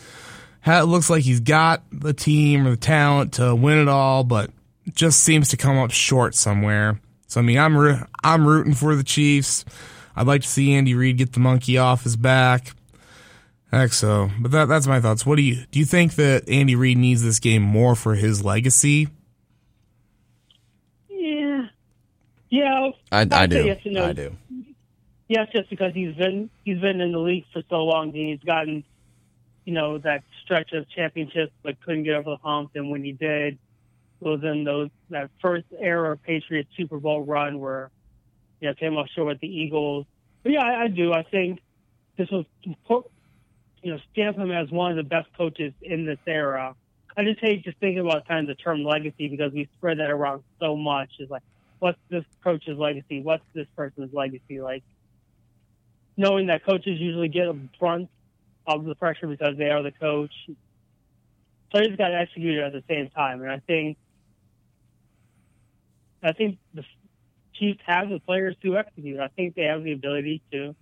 ha- 0.62 0.82
looks 0.82 1.10
like 1.10 1.24
he's 1.24 1.40
got 1.40 1.82
the 1.90 2.12
team 2.12 2.66
or 2.66 2.70
the 2.70 2.76
talent 2.76 3.34
to 3.34 3.54
win 3.54 3.78
it 3.78 3.88
all, 3.88 4.24
but 4.24 4.50
just 4.94 5.22
seems 5.22 5.48
to 5.50 5.56
come 5.56 5.78
up 5.78 5.90
short 5.90 6.34
somewhere. 6.34 7.00
So 7.26 7.40
I 7.40 7.42
mean, 7.42 7.58
I'm 7.58 8.06
I'm 8.22 8.46
rooting 8.46 8.74
for 8.74 8.94
the 8.94 9.04
Chiefs. 9.04 9.64
I'd 10.16 10.26
like 10.26 10.42
to 10.42 10.48
see 10.48 10.74
Andy 10.74 10.94
Reid 10.94 11.18
get 11.18 11.32
the 11.32 11.40
monkey 11.40 11.78
off 11.78 12.04
his 12.04 12.16
back. 12.16 12.72
Heck 13.70 13.92
so, 13.92 14.30
but 14.40 14.50
that 14.52 14.68
that's 14.68 14.86
my 14.86 15.00
thoughts. 15.00 15.26
What 15.26 15.36
do 15.36 15.42
you 15.42 15.64
do? 15.70 15.78
You 15.80 15.84
think 15.84 16.14
that 16.14 16.48
Andy 16.48 16.74
Reid 16.74 16.96
needs 16.96 17.22
this 17.22 17.38
game 17.38 17.62
more 17.62 17.94
for 17.94 18.14
his 18.14 18.42
legacy? 18.42 19.08
Yeah, 21.10 21.66
yeah. 22.50 22.90
I, 23.12 23.26
I 23.30 23.46
do. 23.46 23.64
Yes 23.64 23.80
no. 23.84 24.04
I 24.04 24.12
do. 24.12 24.36
Yes, 25.28 25.48
just 25.52 25.68
because 25.68 25.92
he's 25.94 26.14
been 26.14 26.48
he's 26.64 26.80
been 26.80 27.00
in 27.00 27.12
the 27.12 27.18
league 27.18 27.44
for 27.52 27.62
so 27.68 27.84
long, 27.84 28.08
and 28.08 28.16
he's 28.16 28.40
gotten, 28.40 28.82
you 29.64 29.74
know, 29.74 29.98
that 29.98 30.22
stretch 30.42 30.72
of 30.72 30.88
championships, 30.88 31.52
but 31.62 31.80
couldn't 31.82 32.04
get 32.04 32.14
over 32.14 32.30
the 32.30 32.36
hump. 32.36 32.70
And 32.74 32.90
when 32.90 33.04
he 33.04 33.12
did, 33.12 33.58
it 34.20 34.26
was 34.26 34.42
in 34.42 34.64
those 34.64 34.90
that 35.10 35.30
first 35.42 35.66
era 35.78 36.16
Patriots 36.16 36.70
Super 36.76 36.98
Bowl 36.98 37.22
run 37.22 37.60
where, 37.60 37.90
you 38.60 38.68
know, 38.68 38.74
came 38.74 38.96
up 38.96 39.06
short 39.14 39.28
with 39.28 39.40
the 39.40 39.48
Eagles. 39.48 40.06
But 40.42 40.52
yeah, 40.52 40.62
I, 40.62 40.84
I 40.84 40.88
do. 40.88 41.12
I 41.12 41.24
think 41.24 41.60
this 42.16 42.30
was, 42.30 42.46
you 43.82 43.92
know, 43.92 43.98
stamp 44.12 44.38
him 44.38 44.50
as 44.50 44.70
one 44.70 44.92
of 44.92 44.96
the 44.96 45.02
best 45.02 45.28
coaches 45.36 45.74
in 45.82 46.06
this 46.06 46.18
era. 46.26 46.74
I 47.16 47.24
just 47.24 47.40
hate 47.40 47.64
just 47.64 47.78
thinking 47.78 47.98
about 47.98 48.26
kind 48.26 48.48
of 48.48 48.56
the 48.56 48.62
term 48.62 48.82
legacy 48.84 49.28
because 49.28 49.52
we 49.52 49.68
spread 49.76 49.98
that 49.98 50.08
around 50.10 50.42
so 50.58 50.76
much. 50.76 51.10
It's 51.18 51.30
like, 51.30 51.42
what's 51.78 51.98
this 52.10 52.24
coach's 52.42 52.78
legacy? 52.78 53.22
What's 53.22 53.44
this 53.54 53.66
person's 53.76 54.12
legacy? 54.12 54.60
Like, 54.60 54.82
knowing 56.16 56.48
that 56.48 56.64
coaches 56.64 56.98
usually 56.98 57.28
get 57.28 57.48
a 57.48 57.52
brunt 57.52 58.08
of 58.66 58.84
the 58.84 58.94
pressure 58.94 59.26
because 59.26 59.56
they 59.56 59.70
are 59.70 59.82
the 59.82 59.92
coach. 59.92 60.32
Players 61.70 61.96
got 61.96 62.08
to 62.08 62.16
execute 62.16 62.58
at 62.58 62.72
the 62.72 62.82
same 62.88 63.10
time, 63.10 63.42
and 63.42 63.50
I 63.50 63.60
think 63.66 63.98
I 66.22 66.32
think 66.32 66.58
the 66.74 66.84
Chiefs 67.54 67.80
have 67.86 68.08
the 68.08 68.20
players 68.20 68.56
to 68.62 68.76
execute. 68.76 69.20
I 69.20 69.28
think 69.28 69.54
they 69.54 69.64
have 69.64 69.82
the 69.82 69.92
ability 69.92 70.42
to 70.52 70.74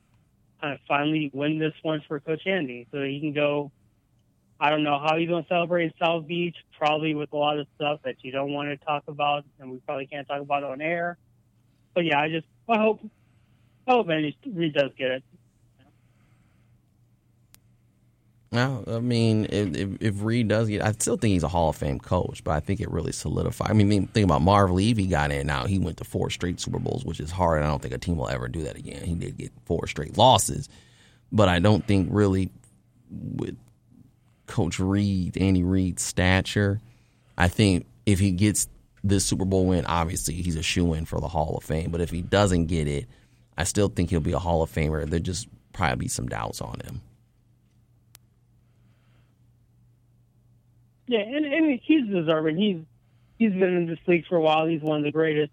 kind 0.60 0.74
of 0.74 0.80
finally 0.86 1.30
win 1.32 1.58
this 1.58 1.74
one 1.82 2.02
for 2.06 2.20
Coach 2.20 2.46
Andy, 2.46 2.86
so 2.92 3.02
he 3.02 3.20
can 3.20 3.32
go. 3.32 3.70
I 4.58 4.70
don't 4.70 4.84
know 4.84 4.98
how 4.98 5.16
he's 5.16 5.28
going 5.28 5.42
to 5.42 5.48
celebrate 5.48 5.92
South 5.98 6.26
Beach, 6.26 6.56
probably 6.78 7.14
with 7.14 7.32
a 7.32 7.36
lot 7.36 7.58
of 7.58 7.66
stuff 7.74 8.00
that 8.04 8.16
you 8.22 8.32
don't 8.32 8.52
want 8.52 8.68
to 8.68 8.76
talk 8.86 9.04
about, 9.06 9.44
and 9.60 9.70
we 9.70 9.78
probably 9.78 10.06
can't 10.06 10.26
talk 10.26 10.40
about 10.40 10.64
on 10.64 10.80
air. 10.80 11.18
But 11.94 12.04
yeah, 12.04 12.20
I 12.20 12.28
just 12.28 12.46
I 12.68 12.78
hope 12.78 13.00
I 13.86 13.92
hope 13.92 14.08
Andy 14.08 14.36
Reid 14.46 14.74
does 14.74 14.90
get 14.96 15.10
it. 15.10 15.24
Well, 18.52 18.84
I 18.86 19.00
mean, 19.00 19.46
if, 19.50 19.76
if, 19.76 19.88
if 20.00 20.22
Reid 20.22 20.48
does 20.48 20.68
get, 20.68 20.82
I 20.82 20.92
still 20.92 21.16
think 21.16 21.32
he's 21.32 21.42
a 21.42 21.48
Hall 21.48 21.68
of 21.68 21.76
Fame 21.76 21.98
coach, 21.98 22.42
but 22.42 22.52
I 22.52 22.60
think 22.60 22.80
it 22.80 22.90
really 22.90 23.12
solidified. 23.12 23.68
I 23.68 23.74
mean, 23.74 24.06
think 24.06 24.24
about 24.24 24.40
Marv 24.40 24.70
Levy 24.70 25.08
got 25.08 25.30
in 25.30 25.46
now. 25.46 25.66
He 25.66 25.78
went 25.78 25.98
to 25.98 26.04
four 26.04 26.30
straight 26.30 26.58
Super 26.60 26.78
Bowls, 26.78 27.04
which 27.04 27.20
is 27.20 27.30
hard. 27.30 27.62
I 27.62 27.66
don't 27.66 27.82
think 27.82 27.92
a 27.92 27.98
team 27.98 28.16
will 28.16 28.28
ever 28.28 28.48
do 28.48 28.62
that 28.62 28.76
again. 28.76 29.02
He 29.02 29.14
did 29.14 29.36
get 29.36 29.52
four 29.66 29.86
straight 29.88 30.16
losses, 30.16 30.70
but 31.30 31.48
I 31.48 31.58
don't 31.58 31.86
think 31.86 32.08
really 32.10 32.50
with 33.10 33.56
Coach 34.46 34.78
Reid, 34.78 35.36
Andy 35.36 35.62
Reid's 35.62 36.02
stature, 36.02 36.80
I 37.36 37.48
think 37.48 37.86
if 38.04 38.18
he 38.18 38.30
gets 38.30 38.68
this 39.02 39.24
Super 39.24 39.44
Bowl 39.44 39.66
win, 39.66 39.84
obviously 39.86 40.34
he's 40.34 40.56
a 40.56 40.62
shoe 40.62 40.94
in 40.94 41.04
for 41.04 41.20
the 41.20 41.28
Hall 41.28 41.56
of 41.56 41.64
Fame. 41.64 41.90
But 41.90 42.00
if 42.00 42.10
he 42.10 42.22
doesn't 42.22 42.66
get 42.66 42.88
it, 42.88 43.06
I 43.56 43.64
still 43.64 43.88
think 43.88 44.10
he'll 44.10 44.20
be 44.20 44.32
a 44.32 44.38
Hall 44.38 44.62
of 44.62 44.70
Famer. 44.70 45.08
There 45.08 45.20
just 45.20 45.48
probably 45.72 46.04
be 46.04 46.08
some 46.08 46.28
doubts 46.28 46.60
on 46.60 46.80
him. 46.80 47.00
Yeah, 51.06 51.20
and, 51.20 51.46
and 51.46 51.80
he's 51.82 52.06
deserving. 52.08 52.56
He's 52.56 52.78
he's 53.38 53.52
been 53.52 53.76
in 53.76 53.86
this 53.86 53.98
league 54.06 54.26
for 54.26 54.36
a 54.36 54.40
while. 54.40 54.66
He's 54.66 54.82
one 54.82 54.98
of 54.98 55.04
the 55.04 55.12
greatest 55.12 55.52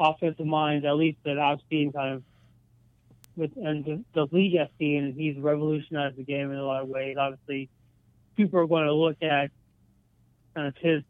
offensive 0.00 0.46
minds, 0.46 0.84
at 0.84 0.96
least 0.96 1.18
that 1.24 1.38
I've 1.38 1.60
seen, 1.70 1.92
kind 1.92 2.14
of 2.14 2.22
with 3.36 3.52
and 3.56 3.84
the, 3.84 4.04
the 4.14 4.26
league 4.34 4.58
has 4.58 4.68
seen. 4.78 5.14
He's 5.16 5.38
revolutionized 5.38 6.16
the 6.16 6.24
game 6.24 6.50
in 6.50 6.58
a 6.58 6.64
lot 6.64 6.82
of 6.82 6.88
ways. 6.88 7.16
Obviously, 7.18 7.68
people 8.38 8.60
are 8.60 8.66
going 8.66 8.86
to 8.86 8.94
look 8.94 9.22
at 9.22 9.50
kind 10.54 10.68
of 10.68 10.76
his 10.78 11.02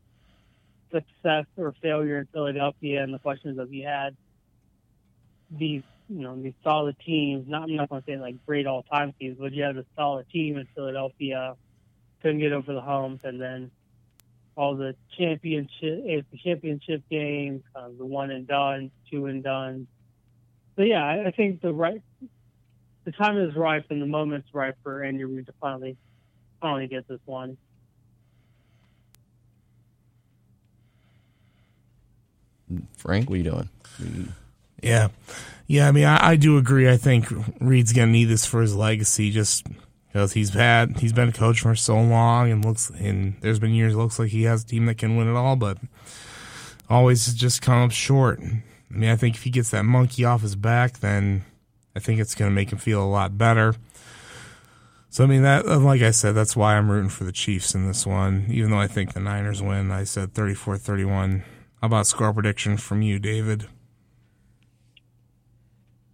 success 0.91 1.45
or 1.57 1.75
failure 1.83 2.19
in 2.19 2.27
Philadelphia 2.33 3.03
and 3.03 3.13
the 3.13 3.19
questions 3.19 3.59
that 3.59 3.69
he 3.71 3.83
had 3.83 4.17
these 5.51 5.83
you 6.09 6.23
know 6.23 6.41
these 6.41 6.55
solid 6.65 6.97
teams. 7.05 7.47
Not 7.47 7.65
I'm 7.65 7.77
not 7.77 7.91
going 7.91 8.03
to 8.03 8.07
say 8.07 8.17
like 8.17 8.35
great 8.47 8.67
all 8.67 8.83
time 8.83 9.13
teams, 9.21 9.37
but 9.39 9.53
you 9.53 9.63
had 9.63 9.77
a 9.77 9.85
solid 9.95 10.29
team 10.31 10.57
in 10.57 10.67
Philadelphia 10.75 11.55
couldn't 12.23 12.41
get 12.41 12.53
over 12.53 12.73
the 12.73 12.81
hump, 12.81 13.25
and 13.25 13.41
then 13.41 13.71
all 14.57 14.75
the 14.75 14.97
championship, 15.17 16.27
championship 16.43 17.03
games, 17.09 17.63
uh, 17.77 17.89
the 17.97 18.05
one 18.05 18.31
and 18.31 18.47
done, 18.49 18.91
two 19.11 19.27
and 19.27 19.45
done. 19.45 19.87
So 20.77 20.83
yeah, 20.83 21.05
I, 21.05 21.27
I 21.29 21.31
think 21.31 21.61
the 21.61 21.73
right, 21.73 22.03
the 23.05 23.13
time 23.13 23.39
is 23.39 23.55
ripe 23.55 23.87
and 23.91 24.03
the 24.03 24.07
moment's 24.07 24.53
ripe 24.53 24.77
for 24.83 25.05
Andy 25.05 25.25
Reid 25.25 25.47
to 25.47 25.55
finally, 25.61 25.97
finally 26.61 26.87
get 26.87 27.07
this 27.09 27.21
one. 27.27 27.57
Frank, 32.97 33.31
what 33.31 33.35
are 33.35 33.39
you 33.39 33.45
doing? 33.45 33.69
Yeah, 34.83 35.09
yeah. 35.67 35.89
I 35.89 35.93
mean, 35.93 36.05
I, 36.05 36.31
I 36.31 36.37
do 36.37 36.59
agree. 36.59 36.89
I 36.89 36.97
think 36.97 37.27
Reid's 37.61 37.93
gonna 37.93 38.13
need 38.13 38.27
this 38.27 38.45
for 38.45 38.61
his 38.61 38.75
legacy. 38.75 39.31
Just 39.31 39.67
because 40.07 40.33
he's 40.33 40.51
had 40.51 40.99
he's 40.99 41.13
been 41.13 41.31
a 41.31 41.33
coach 41.33 41.61
for 41.61 41.75
so 41.75 41.99
long 42.01 42.51
and 42.51 42.65
looks 42.65 42.91
and 42.91 43.37
there's 43.41 43.59
been 43.59 43.73
years 43.73 43.95
it 43.95 43.97
looks 43.97 44.19
like 44.19 44.29
he 44.29 44.43
has 44.45 44.63
a 44.63 44.67
team 44.67 44.87
that 44.87 44.99
can 44.99 45.17
win 45.17 45.29
it 45.29 45.37
all, 45.37 45.57
but 45.57 45.79
always 46.91 47.33
just 47.35 47.63
come 47.63 47.85
up 47.85 47.91
short. 47.91 48.41
I 48.41 48.63
mean, 48.95 49.11
I 49.11 49.17
think 49.17 49.37
if 49.37 49.43
he 49.43 49.51
gets 49.51 49.71
that 49.71 49.85
monkey 49.85 50.25
off 50.25 50.43
his 50.43 50.57
back, 50.57 51.01
then 51.01 51.45
I 51.95 52.01
think 52.01 52.21
it's 52.21 52.35
going 52.35 52.51
to 52.51 52.55
make 52.55 52.73
him 52.73 52.79
feel 52.79 53.03
a 53.03 53.07
lot 53.07 53.37
better. 53.37 53.75
So 55.19 55.25
I 55.25 55.27
mean 55.27 55.43
that 55.43 55.67
uh, 55.67 55.81
like 55.81 56.01
I 56.01 56.13
said, 56.13 56.37
that's 56.37 56.55
why 56.55 56.77
I'm 56.77 56.89
rooting 56.89 57.09
for 57.09 57.25
the 57.25 57.33
Chiefs 57.33 57.75
in 57.75 57.89
this 57.89 58.07
one. 58.07 58.47
Even 58.51 58.71
though 58.71 58.79
I 58.79 58.87
think 58.87 59.15
the 59.15 59.19
Niners 59.19 59.61
win, 59.61 59.91
I 59.91 60.05
said 60.05 60.33
34-31. 60.33 61.41
How 61.41 61.87
about 61.89 62.07
score 62.07 62.33
prediction 62.33 62.77
from 62.77 63.03
you, 63.03 63.19
David? 63.19 63.67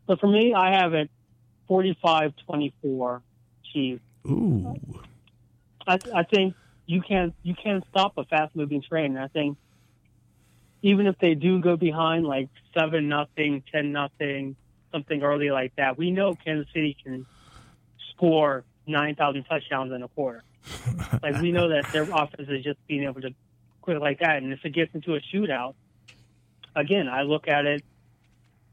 So 0.06 0.16
for 0.16 0.26
me, 0.26 0.54
I 0.54 0.80
have 0.80 0.94
it 0.94 1.10
45-24 1.68 3.20
Chiefs. 3.74 4.00
Ooh. 4.26 4.74
I, 5.86 5.98
I 6.14 6.22
think 6.22 6.54
you 6.86 7.02
can't 7.02 7.34
you 7.42 7.54
can't 7.54 7.84
stop 7.90 8.16
a 8.16 8.24
fast 8.24 8.56
moving 8.56 8.80
train. 8.80 9.18
I 9.18 9.28
think 9.28 9.58
even 10.80 11.08
if 11.08 11.18
they 11.18 11.34
do 11.34 11.60
go 11.60 11.76
behind 11.76 12.24
like 12.24 12.48
seven 12.72 13.10
nothing, 13.10 13.64
ten 13.70 13.92
nothing, 13.92 14.56
something 14.92 15.22
early 15.22 15.50
like 15.50 15.76
that, 15.76 15.98
we 15.98 16.10
know 16.10 16.34
Kansas 16.42 16.72
City 16.72 16.96
can 17.04 17.26
score 18.14 18.64
nine 18.86 19.14
thousand 19.14 19.44
touchdowns 19.44 19.92
in 19.92 20.02
a 20.02 20.08
quarter. 20.08 20.42
like 21.22 21.40
we 21.40 21.52
know 21.52 21.68
that 21.68 21.92
their 21.92 22.04
offense 22.04 22.48
is 22.48 22.64
just 22.64 22.78
being 22.86 23.04
able 23.04 23.20
to 23.20 23.34
quit 23.82 24.00
like 24.00 24.20
that. 24.20 24.42
And 24.42 24.52
if 24.52 24.64
it 24.64 24.70
gets 24.70 24.94
into 24.94 25.14
a 25.14 25.20
shootout, 25.20 25.74
again, 26.74 27.08
I 27.08 27.22
look 27.22 27.48
at 27.48 27.66
it 27.66 27.84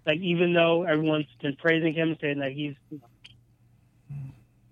like 0.06 0.20
even 0.20 0.54
though 0.54 0.84
everyone's 0.84 1.28
been 1.42 1.56
praising 1.56 1.94
him, 1.94 2.18
saying 2.20 2.40
that 2.40 2.52
he's 2.52 2.76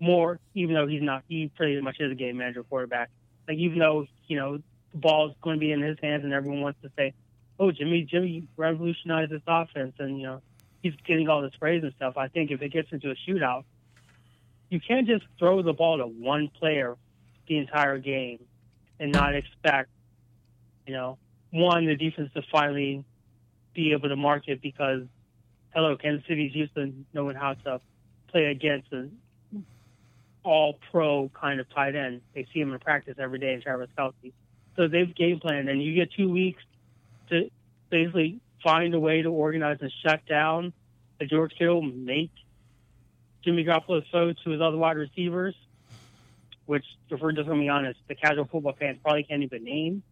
more, 0.00 0.40
even 0.54 0.74
though 0.74 0.86
he's 0.86 1.02
not, 1.02 1.22
he 1.28 1.50
pretty 1.54 1.80
much 1.80 2.00
is 2.00 2.10
a 2.10 2.14
game 2.14 2.38
manager 2.38 2.62
quarterback. 2.64 3.10
Like 3.46 3.58
even 3.58 3.78
though 3.78 4.06
you 4.26 4.36
know 4.36 4.58
the 4.92 4.98
ball's 4.98 5.34
going 5.42 5.56
to 5.56 5.60
be 5.60 5.72
in 5.72 5.82
his 5.82 5.98
hands, 6.02 6.24
and 6.24 6.32
everyone 6.32 6.62
wants 6.62 6.80
to 6.82 6.90
say, 6.96 7.14
"Oh, 7.58 7.70
Jimmy, 7.70 8.02
Jimmy 8.02 8.44
revolutionized 8.56 9.30
this 9.30 9.42
offense," 9.46 9.94
and 9.98 10.18
you 10.18 10.24
know 10.24 10.42
he's 10.82 10.94
getting 11.06 11.28
all 11.28 11.42
this 11.42 11.54
praise 11.58 11.82
and 11.82 11.92
stuff. 11.94 12.16
I 12.16 12.28
think 12.28 12.50
if 12.50 12.62
it 12.62 12.72
gets 12.72 12.90
into 12.92 13.10
a 13.10 13.14
shootout, 13.28 13.64
you 14.70 14.80
can't 14.80 15.06
just 15.06 15.24
throw 15.38 15.62
the 15.62 15.72
ball 15.72 15.98
to 15.98 16.06
one 16.06 16.48
player 16.58 16.96
the 17.48 17.58
entire 17.58 17.98
game 17.98 18.38
and 18.98 19.12
not 19.12 19.34
expect, 19.34 19.90
you 20.86 20.94
know, 20.94 21.18
one 21.50 21.86
the 21.86 21.96
defense 21.96 22.30
to 22.34 22.42
finally 22.50 23.04
be 23.74 23.92
able 23.92 24.08
to 24.08 24.16
mark 24.16 24.46
it 24.46 24.62
because, 24.62 25.02
hello, 25.74 25.96
Kansas 25.96 26.26
City's 26.28 26.54
used 26.54 26.74
to 26.76 26.92
knowing 27.12 27.36
how 27.36 27.54
to 27.54 27.80
play 28.28 28.46
against 28.46 28.92
a 28.92 29.08
all 30.42 30.78
pro 30.90 31.30
kind 31.38 31.60
of 31.60 31.68
tight 31.70 31.94
end. 31.94 32.22
They 32.34 32.46
see 32.54 32.60
him 32.60 32.72
in 32.72 32.78
practice 32.78 33.16
every 33.18 33.38
day 33.38 33.52
in 33.52 33.60
Travis 33.60 33.90
Kelce. 33.98 34.32
So 34.76 34.88
they've 34.88 35.14
game 35.14 35.40
planned, 35.40 35.68
and 35.68 35.82
you 35.82 35.94
get 35.94 36.12
two 36.12 36.30
weeks 36.30 36.62
to 37.28 37.50
basically 37.90 38.40
find 38.62 38.94
a 38.94 39.00
way 39.00 39.22
to 39.22 39.28
organize 39.28 39.78
and 39.80 39.92
shut 40.04 40.24
down 40.26 40.72
a 41.20 41.26
George 41.26 41.52
Kittle 41.58 41.82
make 41.82 42.30
Jimmy 43.44 43.64
Garoppolo's 43.64 44.06
throw 44.10 44.32
to 44.32 44.50
his 44.50 44.60
other 44.60 44.76
wide 44.76 44.96
receivers, 44.96 45.54
which, 46.66 46.84
if 47.08 47.20
we're 47.20 47.32
just 47.32 47.46
going 47.46 47.58
to 47.58 47.64
be 47.64 47.68
honest, 47.68 47.98
the 48.08 48.14
casual 48.14 48.44
football 48.44 48.74
fans 48.78 48.98
probably 49.02 49.24
can't 49.24 49.42
even 49.42 49.64
name 49.64 50.02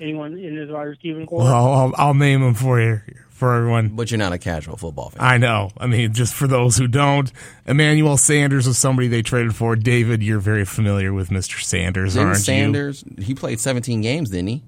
anyone 0.00 0.38
in 0.38 0.56
his 0.56 0.70
wide 0.70 0.84
receiving 0.84 1.26
core. 1.26 1.40
Well, 1.40 1.72
I'll, 1.72 1.92
I'll 1.96 2.14
name 2.14 2.40
them 2.40 2.54
for 2.54 2.80
you, 2.80 3.00
for 3.28 3.54
everyone. 3.54 3.90
But 3.90 4.10
you're 4.10 4.18
not 4.18 4.32
a 4.32 4.38
casual 4.38 4.76
football 4.76 5.10
fan. 5.10 5.22
I 5.22 5.36
know. 5.36 5.70
I 5.76 5.86
mean, 5.86 6.12
just 6.14 6.34
for 6.34 6.46
those 6.46 6.76
who 6.76 6.88
don't, 6.88 7.30
Emmanuel 7.66 8.16
Sanders 8.16 8.66
was 8.66 8.78
somebody 8.78 9.08
they 9.08 9.22
traded 9.22 9.54
for. 9.54 9.76
David, 9.76 10.22
you're 10.22 10.40
very 10.40 10.64
familiar 10.64 11.12
with 11.12 11.28
Mr. 11.28 11.62
Sanders, 11.62 12.14
Didn't 12.14 12.28
aren't 12.28 12.40
Sanders, 12.40 13.04
he 13.18 13.34
played 13.34 13.60
17 13.60 14.00
games, 14.00 14.30
didn't 14.30 14.48
he? 14.48 14.62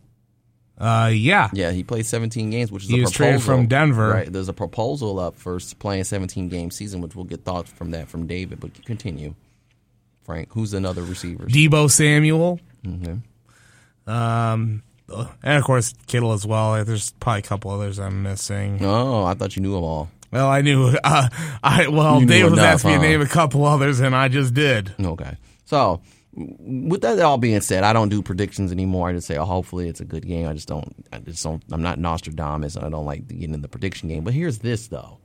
Uh, 0.78 1.11
yeah. 1.14 1.49
Yeah, 1.52 1.71
he 1.71 1.85
played 1.85 2.04
17 2.04 2.50
games, 2.50 2.73
which 2.73 2.83
is 2.85 2.88
He 2.90 2.99
a 2.99 3.02
was 3.02 3.12
proposal. 3.12 3.31
traded 3.38 3.43
from 3.47 3.66
Denver. 3.69 4.09
Right, 4.11 4.33
there's 4.33 4.49
a 4.49 4.52
proposal 4.52 5.21
up 5.21 5.37
for 5.37 5.59
playing 5.78 6.04
17 6.04 6.49
game 6.49 6.71
season, 6.73 7.00
which 7.00 7.14
we'll 7.14 7.25
get 7.26 7.45
thoughts 7.45 7.71
from 7.71 7.93
that 7.93 8.09
from 8.09 8.26
David. 8.26 8.59
But 8.61 8.85
continue, 8.85 9.35
Frank. 10.25 10.49
Who's 10.52 10.75
another 10.75 11.02
receiver? 11.02 11.45
Deebo 11.47 11.90
Samuel. 11.90 12.59
Mhm. 12.85 13.23
Um, 14.07 14.83
and 15.43 15.59
of 15.59 15.64
course 15.64 15.95
Kittle 16.07 16.33
as 16.33 16.47
well. 16.47 16.85
There's 16.85 17.12
probably 17.12 17.38
a 17.40 17.43
couple 17.43 17.71
others 17.71 17.99
I'm 17.99 18.23
missing. 18.23 18.78
Oh, 18.83 19.25
I 19.25 19.35
thought 19.35 19.57
you 19.57 19.62
knew 19.62 19.75
them 19.75 19.85
all. 19.85 20.11
Well, 20.31 20.49
I 20.49 20.61
knew. 20.62 20.95
Uh, 21.04 21.28
I 21.62 21.87
well, 21.88 22.21
You 22.21 22.26
David 22.26 22.50
was 22.50 22.59
asking 22.61 22.90
me 22.93 22.97
to 22.97 23.02
name 23.02 23.21
a 23.21 23.26
couple 23.26 23.64
others, 23.64 24.00
and 24.00 24.14
I 24.16 24.28
just 24.28 24.52
did. 24.54 24.93
Okay, 25.00 25.37
so 25.64 26.00
with 26.37 27.03
that 27.03 27.19
all 27.21 27.38
being 27.38 27.61
said, 27.61 27.85
I 27.85 27.93
don't 27.93 28.09
do 28.09 28.23
predictions 28.23 28.73
anymore. 28.73 29.09
I 29.09 29.12
just 29.12 29.26
say, 29.26 29.37
oh, 29.37 29.45
hopefully 29.45 29.88
it's 29.88 30.00
a 30.00 30.05
good 30.05 30.26
game. 30.26 30.49
I 30.49 30.55
just 30.55 30.69
don't. 30.69 30.93
I 31.12 31.19
just 31.19 31.43
don't. 31.43 31.62
I'm 31.71 31.83
not 31.83 31.99
Nostradamus, 31.99 32.76
and 32.76 32.85
I 32.85 32.88
don't 32.88 33.07
like 33.07 33.29
getting 33.29 33.55
in 33.55 33.62
the 33.62 33.69
prediction 33.69 34.09
game. 34.09 34.25
But 34.25 34.35
here's 34.35 34.59
this 34.59 34.88
though: 34.88 35.19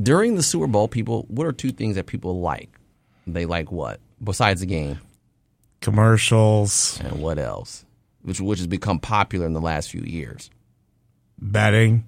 during 0.00 0.36
the 0.36 0.42
Super 0.42 0.66
Bowl, 0.66 0.88
people, 0.88 1.24
what 1.28 1.46
are 1.46 1.52
two 1.52 1.72
things 1.72 1.96
that 1.96 2.06
people 2.06 2.40
like? 2.40 2.78
They 3.26 3.46
like 3.46 3.72
what 3.72 4.00
besides 4.22 4.60
the 4.60 4.66
game, 4.66 4.98
Commercials, 5.80 7.00
and 7.02 7.20
what 7.20 7.38
else? 7.38 7.84
Which 8.22 8.40
which 8.40 8.58
has 8.58 8.66
become 8.66 8.98
popular 8.98 9.46
in 9.46 9.52
the 9.52 9.60
last 9.60 9.90
few 9.90 10.02
years. 10.02 10.50
betting. 11.38 12.04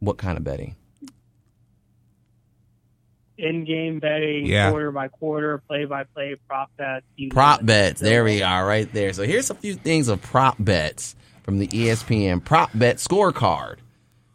What 0.00 0.18
kind 0.18 0.36
of 0.36 0.44
betting? 0.44 0.76
In-game 3.36 3.98
betting, 3.98 4.46
Yeah. 4.46 4.70
quarter 4.70 4.92
by 4.92 5.08
quarter, 5.08 5.58
play-by-play, 5.66 6.36
prop 6.46 6.70
bets. 6.76 7.04
Prop 7.30 7.60
name 7.60 7.66
bets. 7.66 8.00
There 8.00 8.22
we 8.24 8.42
are, 8.42 8.64
right 8.66 8.90
there. 8.92 9.12
So 9.12 9.24
here's 9.24 9.50
a 9.50 9.54
few 9.54 9.74
things 9.74 10.08
of 10.08 10.22
prop 10.22 10.56
bets 10.58 11.16
from 11.42 11.58
the 11.58 11.66
ESPN 11.66 12.44
prop 12.44 12.70
bet 12.74 12.96
scorecard. 12.98 13.76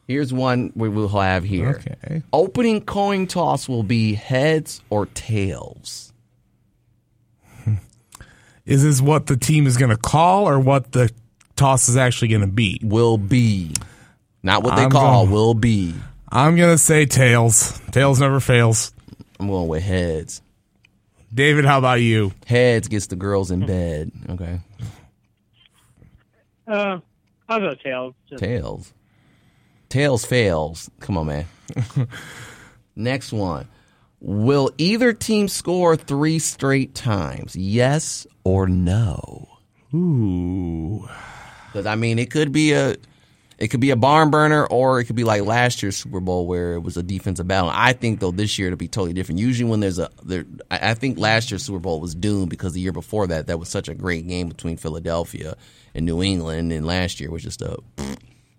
Here's 0.08 0.34
one 0.34 0.74
we 0.76 0.90
will 0.90 1.08
have 1.08 1.44
here. 1.44 1.82
Okay. 1.86 2.24
Opening 2.34 2.82
coin 2.82 3.26
toss 3.28 3.70
will 3.70 3.84
be 3.84 4.16
heads 4.16 4.82
or 4.90 5.06
tails. 5.06 6.12
Is 8.66 8.84
this 8.84 9.02
what 9.02 9.28
the 9.28 9.38
team 9.38 9.66
is 9.66 9.78
going 9.78 9.90
to 9.92 9.98
call, 9.98 10.48
or 10.48 10.60
what 10.60 10.92
the 10.92 11.10
toss 11.56 11.90
is 11.90 11.98
actually 11.98 12.28
going 12.30 12.42
to 12.42 12.48
be? 12.48 12.80
Will 12.84 13.18
be. 13.18 13.74
Not 14.44 14.64
what 14.64 14.76
they 14.76 14.84
I'm 14.84 14.92
call, 14.92 15.24
going- 15.26 15.34
will 15.34 15.54
be. 15.54 15.94
I'm 16.32 16.56
going 16.56 16.72
to 16.72 16.78
say 16.78 17.06
tails. 17.06 17.80
Tails 17.92 18.20
never 18.20 18.40
fails. 18.40 18.94
I'm 19.40 19.48
going 19.48 19.68
with 19.68 19.84
heads. 19.84 20.42
David, 21.34 21.66
how 21.66 21.78
about 21.78 22.02
you? 22.02 22.34
Heads 22.46 22.88
gets 22.88 23.08
the 23.08 23.16
girls 23.16 23.52
in 23.52 23.66
bed. 23.66 24.12
Okay. 24.30 24.60
Uh, 26.68 27.00
I'll 27.48 27.60
go 27.60 27.74
tails. 27.76 28.14
Just, 28.30 28.44
Tails. 28.44 28.94
Tails 29.90 30.26
fails. 30.26 30.90
Come 31.00 31.18
on, 31.18 31.28
man. 31.28 31.46
Next 32.96 33.32
one. 33.32 33.68
Will 34.22 34.72
either 34.78 35.14
team 35.14 35.48
score 35.48 35.96
three 35.96 36.40
straight 36.40 36.94
times? 36.94 37.56
Yes 37.56 38.28
or 38.44 38.68
no? 38.68 39.48
Ooh. 39.94 41.08
Because 41.68 41.86
I 41.86 41.96
mean, 41.96 42.20
it 42.20 42.30
could 42.30 42.52
be 42.52 42.74
a, 42.74 42.98
it 43.60 43.68
could 43.68 43.82
be 43.82 43.90
a 43.90 43.98
barn 43.98 44.32
burner, 44.32 44.66
or 44.66 45.02
it 45.02 45.06
could 45.06 45.18
be 45.18 45.26
like 45.26 45.44
last 45.44 45.84
year's 45.84 45.98
Super 45.98 46.22
Bowl 46.22 46.48
where 46.48 46.74
it 46.74 46.80
was 46.80 46.96
a 46.96 47.04
defensive 47.04 47.46
battle. 47.48 47.70
I 47.72 47.92
think 47.92 48.22
though 48.22 48.32
this 48.32 48.58
year 48.58 48.70
it'll 48.70 48.78
be 48.78 48.88
totally 48.88 49.14
different. 49.14 49.40
Usually 49.40 49.70
when 49.70 49.82
there's 49.82 50.00
a, 50.00 50.10
there, 50.24 50.46
I 50.72 50.94
think 50.94 51.20
last 51.20 51.52
year's 51.52 51.64
Super 51.64 51.80
Bowl 51.80 52.00
was 52.00 52.16
doomed 52.16 52.50
because 52.50 52.72
the 52.72 52.80
year 52.80 52.94
before 52.94 53.28
that 53.28 53.48
that 53.48 53.60
was 53.60 53.68
such 53.68 53.90
a 53.90 53.94
great 53.94 54.28
game 54.28 54.48
between 54.48 54.78
Philadelphia 54.78 55.58
and 55.94 56.06
New 56.06 56.24
England, 56.24 56.72
and 56.72 56.86
last 56.86 57.20
year 57.20 57.30
was 57.30 57.44
just 57.44 57.62
a 57.62 57.78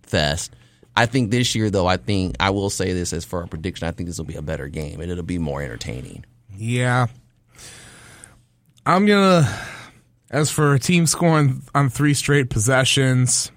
fest. 0.02 0.54
I 0.94 1.06
think 1.06 1.30
this 1.30 1.54
year 1.54 1.70
though, 1.70 1.86
I 1.86 1.96
think 1.96 2.36
I 2.38 2.50
will 2.50 2.68
say 2.68 2.92
this 2.92 3.14
as 3.14 3.24
for 3.24 3.42
a 3.42 3.48
prediction. 3.48 3.88
I 3.88 3.92
think 3.92 4.06
this 4.06 4.18
will 4.18 4.26
be 4.26 4.34
a 4.34 4.42
better 4.42 4.68
game 4.68 5.00
and 5.00 5.10
it'll 5.10 5.24
be 5.24 5.38
more 5.38 5.62
entertaining. 5.62 6.26
Yeah. 6.54 7.06
I'm 8.84 9.06
to, 9.06 9.48
as 10.30 10.50
for 10.50 10.74
a 10.74 10.78
team 10.78 11.06
scoring 11.06 11.62
on 11.74 11.88
three 11.88 12.12
straight 12.12 12.50
possessions, 12.50 13.50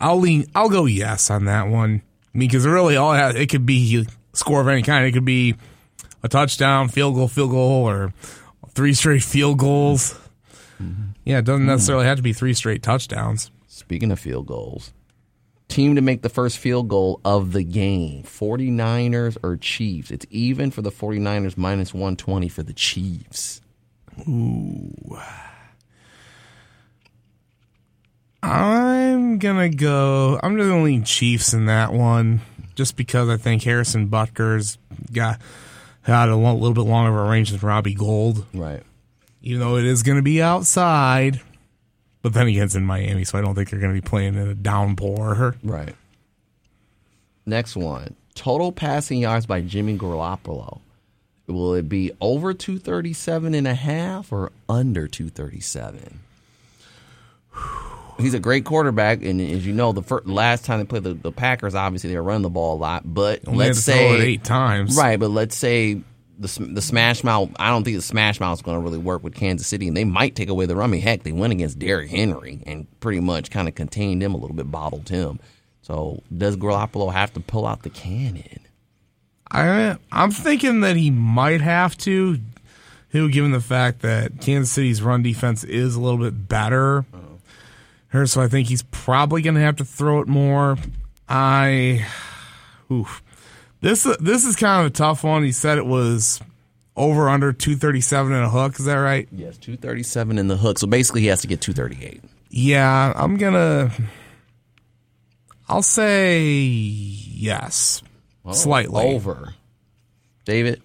I'll 0.00 0.18
lean, 0.18 0.46
I'll 0.54 0.68
go 0.68 0.86
yes 0.86 1.30
on 1.30 1.44
that 1.44 1.68
one. 1.68 2.02
I 2.34 2.38
mean, 2.38 2.48
because 2.48 2.66
really 2.66 2.96
all 2.96 3.12
it, 3.12 3.18
has, 3.18 3.34
it 3.34 3.48
could 3.48 3.66
be 3.66 4.06
score 4.32 4.60
of 4.60 4.68
any 4.68 4.82
kind. 4.82 5.04
It 5.04 5.12
could 5.12 5.24
be 5.24 5.56
a 6.22 6.28
touchdown, 6.28 6.88
field 6.88 7.14
goal, 7.14 7.28
field 7.28 7.50
goal, 7.50 7.88
or 7.88 8.12
three 8.70 8.94
straight 8.94 9.22
field 9.22 9.58
goals. 9.58 10.18
Yeah, 11.24 11.38
it 11.38 11.44
doesn't 11.44 11.62
hmm. 11.62 11.68
necessarily 11.68 12.06
have 12.06 12.16
to 12.16 12.22
be 12.22 12.32
three 12.32 12.54
straight 12.54 12.82
touchdowns. 12.82 13.50
Speaking 13.66 14.10
of 14.10 14.18
field 14.18 14.46
goals, 14.46 14.92
team 15.68 15.94
to 15.94 16.00
make 16.00 16.22
the 16.22 16.28
first 16.28 16.58
field 16.58 16.88
goal 16.88 17.20
of 17.24 17.52
the 17.52 17.62
game 17.62 18.22
49ers 18.24 19.36
or 19.42 19.56
Chiefs. 19.56 20.10
It's 20.10 20.26
even 20.30 20.70
for 20.70 20.82
the 20.82 20.90
49ers, 20.90 21.56
minus 21.56 21.94
120 21.94 22.48
for 22.48 22.62
the 22.62 22.72
Chiefs. 22.72 23.60
I'm 28.42 29.38
gonna 29.38 29.68
go. 29.68 30.40
I'm 30.42 30.56
gonna 30.56 30.82
lean 30.82 31.04
Chiefs 31.04 31.52
in 31.52 31.66
that 31.66 31.92
one, 31.92 32.40
just 32.74 32.96
because 32.96 33.28
I 33.28 33.36
think 33.36 33.62
Harrison 33.62 34.06
Butker's 34.06 34.78
got 35.12 35.40
had 36.02 36.28
a 36.30 36.36
little 36.36 36.72
bit 36.72 36.80
longer 36.82 37.10
of 37.10 37.26
a 37.26 37.30
range 37.30 37.50
than 37.50 37.60
Robbie 37.60 37.94
Gould, 37.94 38.46
Right. 38.54 38.82
even 39.42 39.60
though 39.60 39.76
it 39.76 39.84
is 39.84 40.02
gonna 40.02 40.22
be 40.22 40.40
outside. 40.40 41.40
But 42.22 42.32
then 42.34 42.46
again, 42.48 42.64
it's 42.64 42.74
in 42.74 42.84
Miami, 42.84 43.24
so 43.24 43.38
I 43.38 43.42
don't 43.42 43.54
think 43.54 43.70
they're 43.70 43.80
gonna 43.80 43.92
be 43.94 44.00
playing 44.00 44.34
in 44.34 44.48
a 44.48 44.54
downpour. 44.54 45.56
Right. 45.62 45.94
Next 47.46 47.76
one 47.76 48.14
total 48.34 48.72
passing 48.72 49.18
yards 49.18 49.44
by 49.44 49.60
Jimmy 49.60 49.98
Garoppolo. 49.98 50.80
Will 51.46 51.74
it 51.74 51.88
be 51.88 52.12
over 52.20 52.54
237 52.54 53.54
and 53.54 53.66
a 53.66 53.74
half 53.74 54.32
or 54.32 54.52
under 54.68 55.06
237? 55.08 56.20
He's 58.20 58.34
a 58.34 58.40
great 58.40 58.64
quarterback, 58.64 59.22
and 59.22 59.40
as 59.40 59.66
you 59.66 59.72
know, 59.72 59.92
the 59.92 60.02
first, 60.02 60.26
last 60.26 60.64
time 60.64 60.78
they 60.78 60.84
played 60.84 61.04
the, 61.04 61.14
the 61.14 61.32
Packers, 61.32 61.74
obviously 61.74 62.10
they 62.10 62.16
were 62.16 62.22
running 62.22 62.42
the 62.42 62.50
ball 62.50 62.76
a 62.76 62.78
lot. 62.78 63.02
But 63.04 63.46
Only 63.46 63.66
let's 63.66 63.84
had 63.86 63.94
to 63.94 63.98
throw 63.98 64.18
say 64.18 64.26
eight 64.26 64.44
times, 64.44 64.96
Right, 64.96 65.18
but 65.18 65.30
let's 65.30 65.56
say 65.56 66.02
the 66.38 66.68
the 66.72 66.82
smash 66.82 67.22
mouth. 67.22 67.50
I 67.58 67.68
don't 67.68 67.84
think 67.84 67.96
the 67.96 68.02
smash 68.02 68.40
mouth 68.40 68.58
is 68.58 68.62
going 68.62 68.78
to 68.78 68.82
really 68.82 68.98
work 68.98 69.22
with 69.22 69.34
Kansas 69.34 69.66
City, 69.66 69.88
and 69.88 69.96
they 69.96 70.04
might 70.04 70.34
take 70.34 70.48
away 70.48 70.66
the 70.66 70.74
run. 70.74 70.90
I 70.90 70.92
mean, 70.92 71.02
heck, 71.02 71.22
they 71.22 71.32
went 71.32 71.52
against 71.52 71.78
Derrick 71.78 72.10
Henry 72.10 72.62
and 72.66 72.86
pretty 73.00 73.20
much 73.20 73.50
kind 73.50 73.68
of 73.68 73.74
contained 73.74 74.22
him 74.22 74.34
a 74.34 74.38
little 74.38 74.56
bit, 74.56 74.70
bottled 74.70 75.08
him. 75.08 75.38
So 75.82 76.22
does 76.36 76.56
Garoppolo 76.56 77.12
have 77.12 77.32
to 77.34 77.40
pull 77.40 77.66
out 77.66 77.82
the 77.82 77.90
cannon? 77.90 78.60
I 79.50 79.96
I'm 80.12 80.30
thinking 80.30 80.80
that 80.80 80.96
he 80.96 81.10
might 81.10 81.60
have 81.60 81.96
to, 81.98 82.38
who 83.10 83.28
given 83.28 83.50
the 83.50 83.60
fact 83.60 84.02
that 84.02 84.40
Kansas 84.40 84.72
City's 84.72 85.02
run 85.02 85.22
defense 85.22 85.64
is 85.64 85.96
a 85.96 86.00
little 86.00 86.18
bit 86.18 86.48
better. 86.48 87.04
Her, 88.10 88.26
so 88.26 88.40
I 88.42 88.48
think 88.48 88.68
he's 88.68 88.82
probably 88.82 89.40
going 89.42 89.54
to 89.54 89.60
have 89.60 89.76
to 89.76 89.84
throw 89.84 90.20
it 90.20 90.28
more. 90.28 90.76
I, 91.28 92.04
oof, 92.90 93.22
this 93.80 94.02
this 94.20 94.44
is 94.44 94.56
kind 94.56 94.80
of 94.84 94.90
a 94.92 94.94
tough 94.94 95.22
one. 95.24 95.42
He 95.44 95.52
said 95.52 95.78
it 95.78 95.86
was 95.86 96.40
over 96.96 97.28
under 97.28 97.52
two 97.52 97.76
thirty 97.76 98.00
seven 98.00 98.32
and 98.32 98.44
a 98.44 98.48
hook. 98.50 98.78
Is 98.80 98.86
that 98.86 98.94
right? 98.96 99.28
Yes, 99.30 99.56
two 99.56 99.76
thirty 99.76 100.02
seven 100.02 100.38
in 100.38 100.48
the 100.48 100.56
hook. 100.56 100.78
So 100.80 100.86
basically, 100.88 101.20
he 101.20 101.28
has 101.28 101.40
to 101.42 101.46
get 101.46 101.60
two 101.60 101.72
thirty 101.72 102.04
eight. 102.04 102.20
Yeah, 102.48 103.12
I'm 103.14 103.36
gonna. 103.36 103.92
I'll 105.68 105.82
say 105.82 106.42
yes, 106.48 108.02
slightly 108.50 109.04
over. 109.14 109.54
David, 110.44 110.82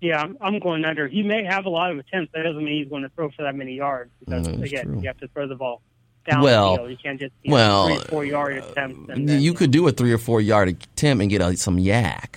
Yeah, 0.00 0.22
I'm, 0.22 0.38
I'm 0.40 0.58
going 0.60 0.86
under. 0.86 1.06
He 1.08 1.22
may 1.22 1.44
have 1.44 1.66
a 1.66 1.68
lot 1.68 1.90
of 1.90 1.98
attempts. 1.98 2.32
That 2.32 2.44
doesn't 2.44 2.64
mean 2.64 2.78
he's 2.82 2.88
going 2.88 3.02
to 3.02 3.10
throw 3.10 3.28
for 3.30 3.42
that 3.42 3.54
many 3.54 3.74
yards. 3.74 4.10
Because 4.20 4.48
Mm, 4.48 4.62
again, 4.62 4.84
true. 4.86 5.00
you 5.02 5.08
have 5.08 5.18
to 5.18 5.28
throw 5.28 5.46
the 5.46 5.56
ball 5.56 5.82
down 6.30 6.42
Well, 6.42 6.70
the 6.72 6.76
field. 6.78 6.90
You 6.90 6.96
can't 6.96 7.20
just 7.20 7.32
you 7.42 7.50
know, 7.50 7.54
well, 7.56 7.86
three 7.88 7.96
or 7.96 8.00
four 8.08 8.24
yard 8.24 8.58
uh, 8.62 8.66
attempts. 8.66 9.10
And 9.10 9.28
then, 9.28 9.40
you 9.40 9.52
could 9.54 9.70
do 9.70 9.86
a 9.88 9.92
three 9.92 10.12
or 10.12 10.18
four 10.18 10.40
yard 10.40 10.68
attempt 10.68 11.20
and 11.22 11.30
get 11.30 11.40
a, 11.42 11.56
some 11.56 11.76
YAC. 11.78 12.36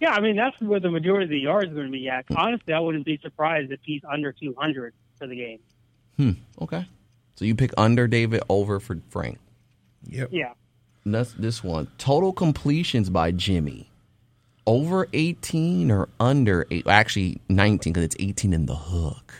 yeah, 0.00 0.10
I 0.12 0.20
mean 0.20 0.36
that's 0.36 0.60
where 0.60 0.80
the 0.80 0.90
majority 0.90 1.24
of 1.24 1.30
the 1.30 1.38
yards 1.38 1.70
are 1.70 1.74
going 1.74 1.86
to 1.86 1.92
be 1.92 2.08
at. 2.08 2.24
Hmm. 2.28 2.36
Honestly, 2.36 2.72
I 2.74 2.80
wouldn't 2.80 3.04
be 3.04 3.18
surprised 3.22 3.72
if 3.72 3.80
he's 3.82 4.02
under 4.10 4.32
200 4.32 4.94
for 5.18 5.26
the 5.26 5.36
game. 5.36 5.58
Hmm. 6.16 6.32
Okay, 6.60 6.86
so 7.36 7.44
you 7.44 7.54
pick 7.54 7.72
under 7.76 8.06
David 8.06 8.42
over 8.48 8.80
for 8.80 8.98
Frank. 9.10 9.38
Yep. 10.04 10.28
Yeah, 10.32 10.52
And 11.04 11.14
that's 11.14 11.32
this 11.32 11.62
one. 11.64 11.88
Total 11.98 12.32
completions 12.32 13.10
by 13.10 13.30
Jimmy. 13.32 13.90
over 14.66 15.08
18 15.12 15.90
or 15.90 16.08
under 16.20 16.66
eight, 16.70 16.86
actually 16.86 17.40
19 17.48 17.92
because 17.92 18.04
it's 18.04 18.16
18 18.18 18.52
in 18.52 18.66
the 18.66 18.74
hook. 18.76 19.34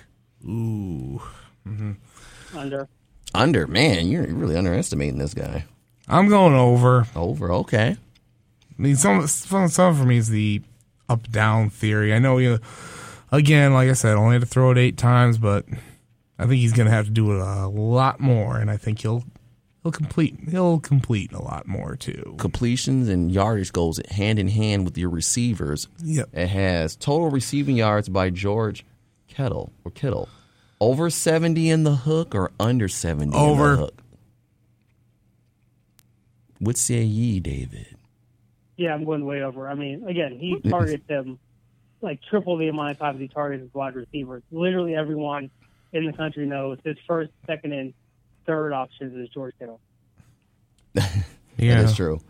Ooh. 0.44 1.20
Mm-hmm. 1.66 1.92
Under. 2.56 2.88
Under, 3.34 3.66
man, 3.66 4.08
you're 4.08 4.26
really 4.26 4.56
underestimating 4.56 5.18
this 5.18 5.34
guy. 5.34 5.64
I'm 6.08 6.28
going 6.28 6.54
over. 6.54 7.06
Over, 7.14 7.52
okay. 7.52 7.96
I 8.78 8.82
mean, 8.82 8.96
some 8.96 9.26
some, 9.26 9.68
some 9.68 9.94
for 9.96 10.04
me 10.04 10.16
is 10.16 10.28
the 10.28 10.62
up 11.08 11.30
down 11.30 11.70
theory. 11.70 12.14
I 12.14 12.18
know 12.18 12.38
you. 12.38 12.58
Again, 13.30 13.74
like 13.74 13.90
I 13.90 13.92
said, 13.92 14.16
only 14.16 14.34
had 14.34 14.42
to 14.42 14.46
throw 14.46 14.70
it 14.70 14.78
eight 14.78 14.96
times, 14.96 15.36
but 15.36 15.66
I 16.38 16.46
think 16.46 16.60
he's 16.60 16.72
going 16.72 16.86
to 16.86 16.92
have 16.92 17.04
to 17.06 17.10
do 17.10 17.32
it 17.32 17.40
a 17.40 17.68
lot 17.68 18.20
more, 18.20 18.56
and 18.56 18.70
I 18.70 18.78
think 18.78 19.00
he'll 19.00 19.24
he'll 19.82 19.92
complete 19.92 20.38
he'll 20.50 20.80
complete 20.80 21.32
a 21.32 21.42
lot 21.42 21.66
more 21.66 21.96
too. 21.96 22.36
Completions 22.38 23.08
and 23.08 23.30
yardage 23.30 23.72
goes 23.72 24.00
hand 24.10 24.38
in 24.38 24.48
hand 24.48 24.84
with 24.84 24.96
your 24.96 25.10
receivers. 25.10 25.88
Yep. 26.02 26.30
It 26.32 26.46
has 26.46 26.96
total 26.96 27.30
receiving 27.30 27.76
yards 27.76 28.08
by 28.08 28.30
George 28.30 28.86
Kettle 29.26 29.72
or 29.84 29.90
Kittle. 29.90 30.28
Over 30.80 31.10
70 31.10 31.68
in 31.70 31.82
the 31.84 31.96
hook 31.96 32.34
or 32.34 32.52
under 32.60 32.88
70 32.88 33.28
in 33.28 33.34
Over. 33.34 33.70
the 33.70 33.76
hook? 33.76 34.02
What 36.60 36.76
say 36.76 37.02
ye, 37.02 37.40
David? 37.40 37.96
Yeah, 38.76 38.94
I'm 38.94 39.04
going 39.04 39.24
way 39.24 39.42
over. 39.42 39.68
I 39.68 39.74
mean, 39.74 40.06
again, 40.06 40.38
he 40.38 40.58
targets 40.68 41.04
them 41.08 41.38
like 42.00 42.20
triple 42.30 42.56
the 42.56 42.68
amount 42.68 42.92
of 42.92 42.98
times 42.98 43.20
he 43.20 43.28
targets 43.28 43.62
his 43.62 43.74
wide 43.74 43.94
receivers. 43.96 44.42
Literally 44.52 44.94
everyone 44.94 45.50
in 45.92 46.06
the 46.06 46.12
country 46.12 46.46
knows 46.46 46.78
his 46.84 46.96
first, 47.06 47.30
second, 47.46 47.72
and 47.72 47.92
third 48.46 48.72
options 48.72 49.16
is 49.16 49.28
George 49.30 49.54
Kittle. 49.58 49.80
Yeah, 51.60 51.82
That 51.82 51.84
is 51.90 51.96
true. 51.96 52.20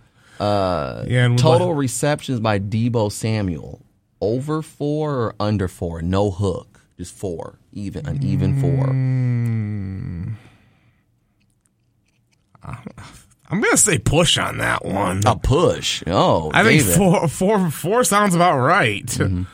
Uh, 0.40 1.04
Yeah, 1.06 1.26
and 1.26 1.38
total 1.38 1.68
what- 1.68 1.74
receptions 1.76 2.40
by 2.40 2.58
Deebo 2.58 3.12
Samuel. 3.12 3.82
Over 4.22 4.62
four 4.62 5.14
or 5.16 5.34
under 5.38 5.68
four? 5.68 6.00
No 6.00 6.30
hook. 6.30 6.80
Just 6.96 7.14
four. 7.14 7.58
Even 7.72 8.06
an 8.06 8.22
even 8.22 8.60
four. 8.60 8.86
Mm. 8.86 10.34
I'm 13.50 13.60
going 13.60 13.72
to 13.72 13.78
say 13.78 13.98
push 13.98 14.36
on 14.36 14.58
that 14.58 14.84
one. 14.84 15.22
A 15.24 15.36
push. 15.36 16.02
Oh, 16.06 16.50
I 16.52 16.62
think 16.64 16.82
David. 16.82 16.96
four 16.96 17.28
four 17.28 17.70
four 17.70 18.04
sounds 18.04 18.34
about 18.34 18.58
right. 18.58 19.06
Mm-hmm. 19.06 19.44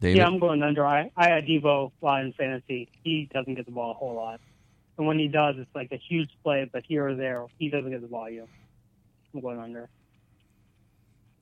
David? 0.00 0.18
Yeah, 0.18 0.26
I'm 0.26 0.38
going 0.38 0.62
under. 0.62 0.84
I, 0.84 1.10
I 1.16 1.28
had 1.28 1.46
Deebo 1.46 1.90
a 2.02 2.04
lot 2.04 2.24
in 2.24 2.32
fantasy. 2.34 2.90
He 3.02 3.28
doesn't 3.32 3.54
get 3.54 3.64
the 3.64 3.72
ball 3.72 3.92
a 3.92 3.94
whole 3.94 4.14
lot. 4.14 4.40
And 4.98 5.06
when 5.06 5.18
he 5.18 5.28
does, 5.28 5.56
it's 5.58 5.74
like 5.74 5.92
a 5.92 5.96
huge 5.96 6.30
play, 6.42 6.68
but 6.70 6.84
here 6.86 7.08
or 7.08 7.14
there, 7.14 7.46
he 7.58 7.70
doesn't 7.70 7.90
get 7.90 8.02
the 8.02 8.06
volume. 8.08 8.46
I'm 9.32 9.40
going 9.40 9.58
under. 9.58 9.88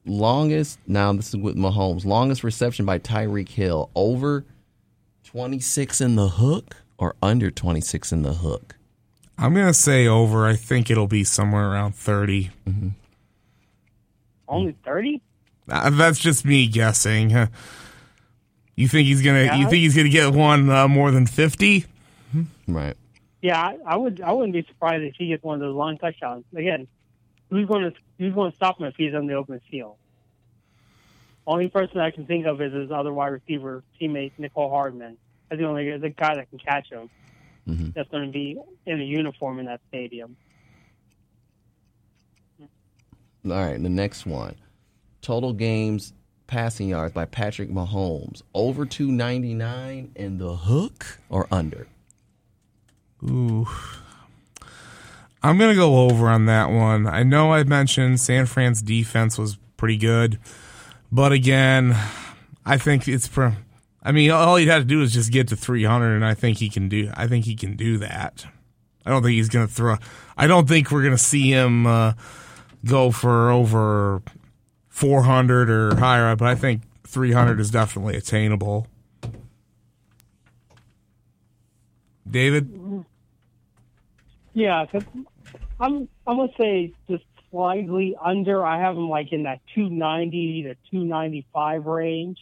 Longest 0.04 0.78
now 0.86 1.12
this 1.12 1.28
is 1.28 1.36
with 1.36 1.56
Mahomes. 1.56 2.04
Longest 2.04 2.44
reception 2.44 2.84
by 2.84 2.98
Tyreek 2.98 3.48
Hill. 3.48 3.90
Over 3.94 4.44
26 5.24 6.00
in 6.00 6.16
the 6.16 6.28
hook 6.28 6.76
or 6.98 7.14
under 7.22 7.50
26 7.50 8.12
in 8.12 8.22
the 8.22 8.34
hook? 8.34 8.76
I'm 9.38 9.54
going 9.54 9.66
to 9.66 9.74
say 9.74 10.06
over. 10.06 10.46
I 10.46 10.54
think 10.54 10.90
it'll 10.90 11.08
be 11.08 11.24
somewhere 11.24 11.70
around 11.70 11.94
30. 11.94 12.50
Only 14.46 14.76
30? 14.84 15.20
Uh, 15.68 15.90
that's 15.90 16.18
just 16.18 16.44
me 16.44 16.66
guessing. 16.66 17.30
Huh. 17.30 17.46
You 18.74 18.88
think 18.88 19.06
he's 19.06 19.22
gonna? 19.22 19.44
Yeah. 19.44 19.56
You 19.56 19.68
think 19.68 19.80
he's 19.82 19.94
gonna 19.94 20.08
get 20.08 20.32
one 20.32 20.68
uh, 20.70 20.88
more 20.88 21.10
than 21.10 21.26
fifty? 21.26 21.84
Right. 22.66 22.96
Yeah, 23.42 23.60
I, 23.60 23.76
I 23.86 23.96
would. 23.96 24.20
I 24.20 24.32
wouldn't 24.32 24.54
be 24.54 24.64
surprised 24.66 25.04
if 25.04 25.14
he 25.16 25.28
gets 25.28 25.42
one 25.42 25.56
of 25.56 25.60
those 25.60 25.74
long 25.74 25.98
touchdowns. 25.98 26.44
Again, 26.56 26.88
who's 27.52 27.68
going 27.68 27.82
to 27.82 27.92
who's 28.18 28.34
going 28.34 28.50
to 28.50 28.56
stop 28.56 28.80
him 28.80 28.86
if 28.86 28.96
he's 28.96 29.14
on 29.14 29.26
the 29.26 29.34
open 29.34 29.60
field? 29.70 29.96
Only 31.46 31.68
person 31.68 32.00
I 32.00 32.10
can 32.10 32.24
think 32.24 32.46
of 32.46 32.62
is 32.62 32.72
his 32.72 32.90
other 32.90 33.12
wide 33.12 33.28
receiver 33.28 33.84
teammate 34.00 34.32
Mecole 34.40 34.70
Hardman. 34.70 35.18
That's 35.48 35.60
the 35.60 35.66
only 35.68 35.98
the 35.98 36.08
guy 36.08 36.36
that 36.36 36.48
can 36.48 36.58
catch 36.58 36.90
him. 36.90 37.10
Mhm. 37.68 37.92
That's 37.92 38.08
going 38.08 38.26
to 38.26 38.32
be 38.32 38.58
in 38.86 39.00
a 39.00 39.04
uniform 39.04 39.58
in 39.58 39.66
that 39.66 39.80
stadium. 39.88 40.36
All 43.44 43.50
right, 43.50 43.80
the 43.80 43.88
next 43.88 44.24
one. 44.24 44.54
Total 45.20 45.52
games 45.52 46.14
passing 46.46 46.88
yards 46.88 47.12
by 47.12 47.26
Patrick 47.26 47.70
Mahomes. 47.70 48.42
Over 48.54 48.86
299 48.86 50.12
in 50.14 50.38
the 50.38 50.56
hook 50.56 51.18
or 51.28 51.48
under? 51.50 51.86
Ooh. 53.24 53.68
I'm 55.42 55.58
gonna 55.58 55.74
go 55.74 56.00
over 56.08 56.28
on 56.28 56.46
that 56.46 56.70
one. 56.70 57.06
I 57.06 57.22
know 57.22 57.52
I 57.52 57.64
mentioned 57.64 58.20
San 58.20 58.46
Fran's 58.46 58.80
defense 58.80 59.36
was 59.36 59.58
pretty 59.76 59.96
good, 59.96 60.38
but 61.10 61.32
again, 61.32 61.96
I 62.64 62.78
think 62.78 63.08
it's. 63.08 63.26
Pro- 63.26 63.54
I 64.04 64.12
mean, 64.12 64.30
all 64.30 64.56
he'd 64.56 64.68
have 64.68 64.82
to 64.82 64.88
do 64.88 65.02
is 65.02 65.12
just 65.12 65.32
get 65.32 65.48
to 65.48 65.56
300, 65.56 66.14
and 66.14 66.24
I 66.24 66.34
think 66.34 66.58
he 66.58 66.68
can 66.68 66.88
do. 66.88 67.10
I 67.14 67.26
think 67.26 67.44
he 67.44 67.54
can 67.54 67.76
do 67.76 67.98
that. 67.98 68.46
I 69.04 69.10
don't 69.10 69.22
think 69.22 69.34
he's 69.34 69.48
gonna 69.48 69.66
throw. 69.66 69.96
I 70.36 70.46
don't 70.46 70.68
think 70.68 70.90
we're 70.90 71.02
gonna 71.02 71.18
see 71.18 71.50
him 71.50 71.86
uh, 71.86 72.12
go 72.84 73.10
for 73.10 73.50
over 73.50 74.22
400 74.90 75.70
or 75.70 75.96
higher, 75.96 76.36
but 76.36 76.46
I 76.46 76.54
think 76.54 76.82
300 77.06 77.58
is 77.58 77.70
definitely 77.70 78.16
attainable. 78.16 78.86
David. 82.30 83.04
Yeah, 84.54 84.86
I'm 85.82 86.08
I'm 86.28 86.36
gonna 86.36 86.52
say 86.56 86.92
just 87.10 87.24
slightly 87.50 88.16
under. 88.22 88.64
I 88.64 88.80
have 88.80 88.96
him 88.96 89.08
like 89.08 89.32
in 89.32 89.42
that 89.42 89.60
290 89.74 90.62
to 90.62 90.74
295 90.90 91.86
range. 91.86 92.38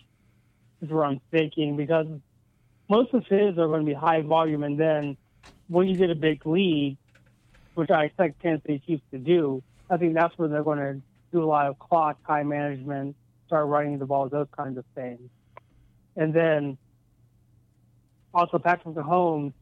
Is 0.82 0.90
where 0.90 1.04
I'm 1.04 1.20
thinking 1.30 1.76
because 1.76 2.06
most 2.88 3.14
of 3.14 3.24
his 3.26 3.58
are 3.58 3.66
going 3.66 3.80
to 3.80 3.86
be 3.86 3.94
high 3.94 4.22
volume, 4.22 4.62
and 4.62 4.78
then 4.78 5.16
when 5.68 5.88
you 5.88 5.96
get 5.96 6.10
a 6.10 6.14
big 6.14 6.44
lead, 6.46 6.96
which 7.74 7.90
I 7.90 8.04
expect 8.04 8.42
Kansas 8.42 8.62
City 8.62 8.82
Chiefs 8.86 9.02
to 9.12 9.18
do, 9.18 9.62
I 9.90 9.96
think 9.96 10.14
that's 10.14 10.36
where 10.38 10.48
they're 10.48 10.64
going 10.64 10.78
to 10.78 11.00
do 11.32 11.44
a 11.44 11.46
lot 11.46 11.66
of 11.66 11.78
clock 11.78 12.16
time 12.26 12.48
management, 12.48 13.14
start 13.46 13.66
running 13.68 13.98
the 13.98 14.06
ball, 14.06 14.28
those 14.28 14.48
kinds 14.56 14.78
of 14.78 14.84
things, 14.94 15.30
and 16.16 16.34
then 16.34 16.78
also 18.34 18.58
Patrick 18.58 18.94
Mahomes 18.94 19.52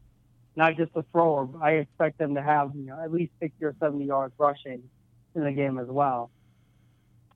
not 0.55 0.77
just 0.77 0.91
a 0.95 1.03
thrower. 1.11 1.45
but 1.45 1.61
I 1.61 1.71
expect 1.73 2.17
them 2.17 2.35
to 2.35 2.41
have 2.41 2.71
you 2.75 2.85
know 2.87 2.99
at 3.01 3.11
least 3.11 3.31
sixty 3.39 3.65
or 3.65 3.75
seventy 3.79 4.05
yards 4.05 4.33
rushing 4.37 4.83
in 5.35 5.43
the 5.43 5.51
game 5.51 5.77
as 5.79 5.87
well. 5.87 6.31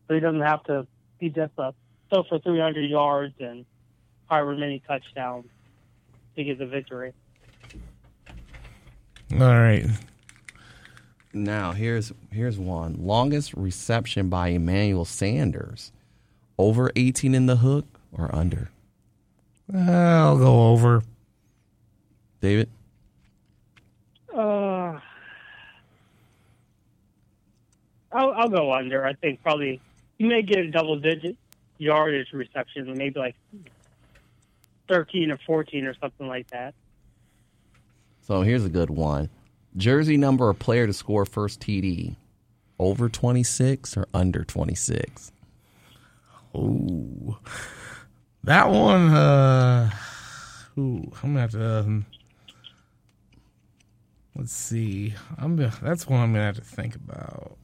So 0.08 0.16
he 0.16 0.20
doesn't 0.20 0.42
have 0.42 0.64
to 0.66 0.88
be 1.20 1.30
just 1.30 1.54
a 1.58 1.74
throw 2.10 2.24
for 2.24 2.40
three 2.40 2.60
hundred 2.60 2.90
yards 2.90 3.34
and 3.40 3.66
however 4.30 4.56
many 4.56 4.82
touchdowns 4.88 5.46
to 6.36 6.44
get 6.44 6.58
the 6.58 6.66
victory. 6.66 7.14
All 9.34 9.40
right. 9.40 9.86
Now, 11.34 11.72
here's 11.72 12.14
here's 12.32 12.60
one. 12.60 12.98
Longest 13.00 13.54
reception 13.56 14.30
by 14.30 14.50
Emmanuel 14.50 15.06
Sanders. 15.06 15.92
Over 16.60 16.92
18 16.96 17.34
in 17.34 17.48
the 17.48 17.56
hook 17.58 17.86
or 18.12 18.34
under? 18.34 18.70
I'll 19.74 20.38
go 20.38 20.72
over. 20.72 21.02
David? 22.42 22.70
Uh, 24.32 25.00
I'll, 28.44 28.50
I'll 28.50 28.50
go 28.50 28.74
under. 28.74 29.06
I 29.06 29.14
think 29.14 29.42
probably 29.42 29.80
you 30.18 30.28
may 30.28 30.42
get 30.42 30.60
a 30.60 30.72
double 30.72 30.98
digit 30.98 31.38
yardage 31.78 32.32
reception, 32.34 32.94
maybe 32.98 33.20
like 33.20 33.36
thirteen 34.88 35.32
or 35.32 35.40
fourteen 35.46 35.86
or 35.86 35.96
something 36.00 36.28
like 36.28 36.50
that. 36.52 36.74
So 38.22 38.42
here's 38.42 38.66
a 38.66 38.70
good 38.70 38.90
one. 38.90 39.30
Jersey 39.76 40.18
number 40.18 40.48
or 40.48 40.54
player 40.54 40.88
to 40.88 40.94
score 40.94 41.26
first 41.26 41.60
TD. 41.60 42.16
Over 42.80 43.08
26 43.08 43.98
or 43.98 44.08
under 44.14 44.44
26? 44.44 45.32
Ooh. 46.56 47.38
That 48.44 48.70
one, 48.70 49.10
uh, 49.10 49.92
ooh, 50.78 51.12
I'm 51.22 51.34
gonna 51.34 51.40
have 51.40 51.52
to, 51.52 51.80
um, 51.80 52.06
let's 54.36 54.52
see. 54.52 55.14
I'm 55.38 55.56
gonna, 55.56 55.74
that's 55.82 56.08
one 56.08 56.20
I'm 56.20 56.34
gonna 56.34 56.46
have 56.46 56.56
to 56.56 56.62
think 56.62 56.96
about. 56.96 57.58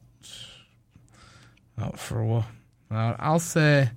Oh, 1.80 1.92
for 1.96 2.20
a 2.20 2.26
while. 2.26 2.46
I'll 2.90 3.38
say, 3.38 3.90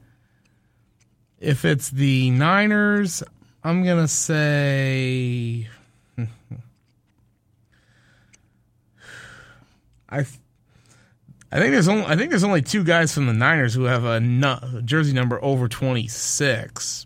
if 1.40 1.66
it's 1.66 1.90
the 1.90 2.30
Niners, 2.30 3.24
I'm 3.64 3.84
gonna 3.84 4.08
say, 4.08 5.68
I, 10.10 10.20
I 10.20 10.24
think 11.60 11.72
there's 11.72 11.88
only 11.88 12.06
I 12.06 12.16
think 12.16 12.30
there's 12.30 12.44
only 12.44 12.62
two 12.62 12.84
guys 12.84 13.14
from 13.14 13.26
the 13.28 13.34
Niners 13.34 13.74
who 13.74 13.84
have 13.86 14.04
a, 14.06 14.20
nu- 14.20 14.82
jersey 14.86 15.14
number 15.14 15.44
over 15.44 15.68
26. 15.68 17.06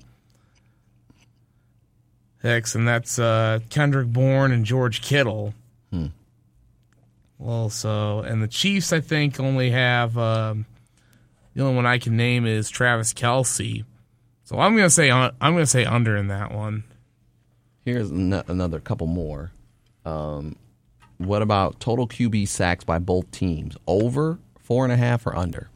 Hicks, 2.41 2.75
and 2.75 2.87
that's 2.87 3.17
uh, 3.17 3.59
Kendrick 3.69 4.07
Bourne 4.09 4.51
and 4.51 4.65
George 4.65 5.01
Kittle. 5.01 5.53
Also, 7.39 8.21
and 8.21 8.41
the 8.41 8.47
Chiefs 8.47 8.91
I 8.91 8.99
think 8.99 9.39
only 9.39 9.69
have 9.71 10.17
um, 10.17 10.65
The 11.53 11.61
only 11.63 11.75
one 11.75 11.85
I 11.85 11.99
can 11.99 12.17
name 12.17 12.45
is 12.45 12.69
Travis 12.69 13.13
Kelce. 13.13 13.83
So 14.43 14.57
I'm 14.59 14.75
gonna 14.75 14.89
say 14.89 15.11
I'm 15.11 15.31
gonna 15.39 15.65
say 15.65 15.85
under 15.85 16.15
in 16.17 16.27
that 16.29 16.51
one. 16.53 16.83
Here's 17.85 18.09
an- 18.09 18.33
another 18.47 18.79
couple 18.79 19.07
more. 19.07 19.51
Um, 20.05 20.55
what 21.17 21.41
about 21.41 21.79
total 21.79 22.07
QB 22.07 22.47
sacks 22.47 22.83
by 22.83 22.97
both 22.99 23.29
teams? 23.31 23.75
Over 23.87 24.39
four 24.63 24.83
and 24.83 24.91
a 24.93 24.97
half 24.97 25.25
or 25.27 25.35
under? 25.35 25.69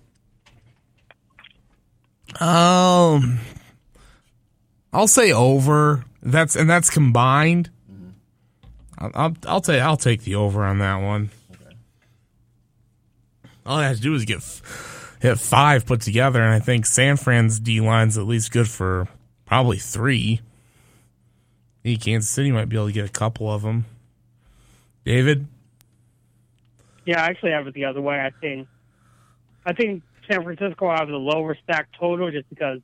Um, 2.40 3.40
I'll 4.94 5.08
say 5.08 5.32
over. 5.32 6.06
That's 6.24 6.56
and 6.56 6.70
that's 6.70 6.90
combined. 6.90 7.70
I'll, 8.98 9.12
I'll 9.16 9.36
I'll 9.48 9.62
take 9.62 9.82
I'll 9.82 9.98
take 9.98 10.24
the 10.24 10.36
over 10.36 10.64
on 10.64 10.80
that 10.80 10.98
one. 11.02 11.30
All 13.66 13.78
I 13.78 13.88
have 13.88 13.98
to 13.98 14.02
do 14.02 14.16
is 14.16 14.26
get 14.26 14.42
hit 15.22 15.40
five 15.40 15.86
put 15.86 16.02
together, 16.02 16.42
and 16.42 16.54
I 16.54 16.60
think 16.60 16.86
San 16.86 17.18
Fran's 17.18 17.60
D 17.60 17.80
line's 17.80 18.18
at 18.18 18.26
least 18.26 18.52
good 18.52 18.68
for 18.68 19.08
probably 19.46 19.78
three. 19.78 20.42
I 21.86 21.98
Kansas 22.00 22.30
City 22.30 22.52
might 22.52 22.70
be 22.70 22.76
able 22.76 22.88
to 22.88 22.94
get 22.94 23.06
a 23.06 23.12
couple 23.12 23.52
of 23.52 23.64
them. 23.64 23.86
David, 25.04 25.48
Yeah, 27.06 27.24
I 27.24 27.28
actually 27.28 27.52
have 27.52 27.66
it 27.66 27.74
the 27.74 27.86
other 27.86 28.02
way. 28.02 28.20
I 28.20 28.30
think, 28.40 28.68
I 29.66 29.74
think 29.74 30.04
San 30.30 30.44
Francisco 30.44 30.86
will 30.86 30.96
have 30.96 31.08
the 31.08 31.16
lower 31.16 31.58
stack 31.64 31.90
total 32.00 32.30
just 32.30 32.48
because, 32.50 32.80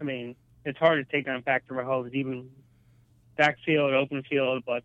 I 0.00 0.04
mean, 0.04 0.36
it's 0.64 0.78
hard 0.78 1.06
to 1.06 1.12
take 1.12 1.26
down 1.26 1.42
Patrick 1.42 1.78
Mahomes, 1.78 2.14
even 2.14 2.48
backfield, 3.36 3.92
open 3.92 4.22
field. 4.22 4.62
But 4.66 4.84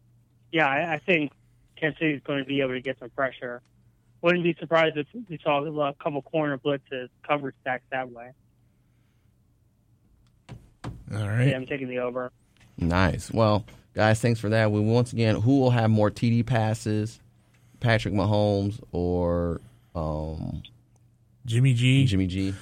yeah, 0.51 0.67
I, 0.67 0.95
I 0.95 0.99
think 0.99 1.31
Kansas 1.77 1.99
City 1.99 2.13
is 2.15 2.21
going 2.23 2.39
to 2.39 2.45
be 2.45 2.59
able 2.59 2.73
to 2.73 2.81
get 2.81 2.99
some 2.99 3.09
pressure. 3.11 3.61
Wouldn't 4.27 4.43
be 4.43 4.57
surprised 4.59 4.97
if 4.97 5.07
we 5.29 5.39
saw 5.41 5.63
a 5.63 5.93
couple 6.03 6.21
corner 6.21 6.57
blitzes 6.57 7.07
cover 7.25 7.53
stacks 7.61 7.85
that 7.93 8.11
way. 8.11 8.31
all 11.13 11.29
right. 11.29 11.47
Yeah, 11.47 11.55
I'm 11.55 11.65
taking 11.65 11.87
the 11.87 11.99
over. 11.99 12.33
Nice. 12.77 13.31
Well, 13.31 13.63
guys, 13.93 14.19
thanks 14.19 14.41
for 14.41 14.49
that. 14.49 14.69
We 14.69 14.81
once 14.81 15.13
again, 15.13 15.35
who 15.35 15.61
will 15.61 15.69
have 15.69 15.89
more 15.89 16.11
TD 16.11 16.45
passes, 16.45 17.21
Patrick 17.79 18.13
Mahomes 18.13 18.81
or 18.91 19.61
um, 19.95 20.61
Jimmy 21.45 21.73
G. 21.73 22.03
Jimmy 22.03 22.27
G? 22.27 22.53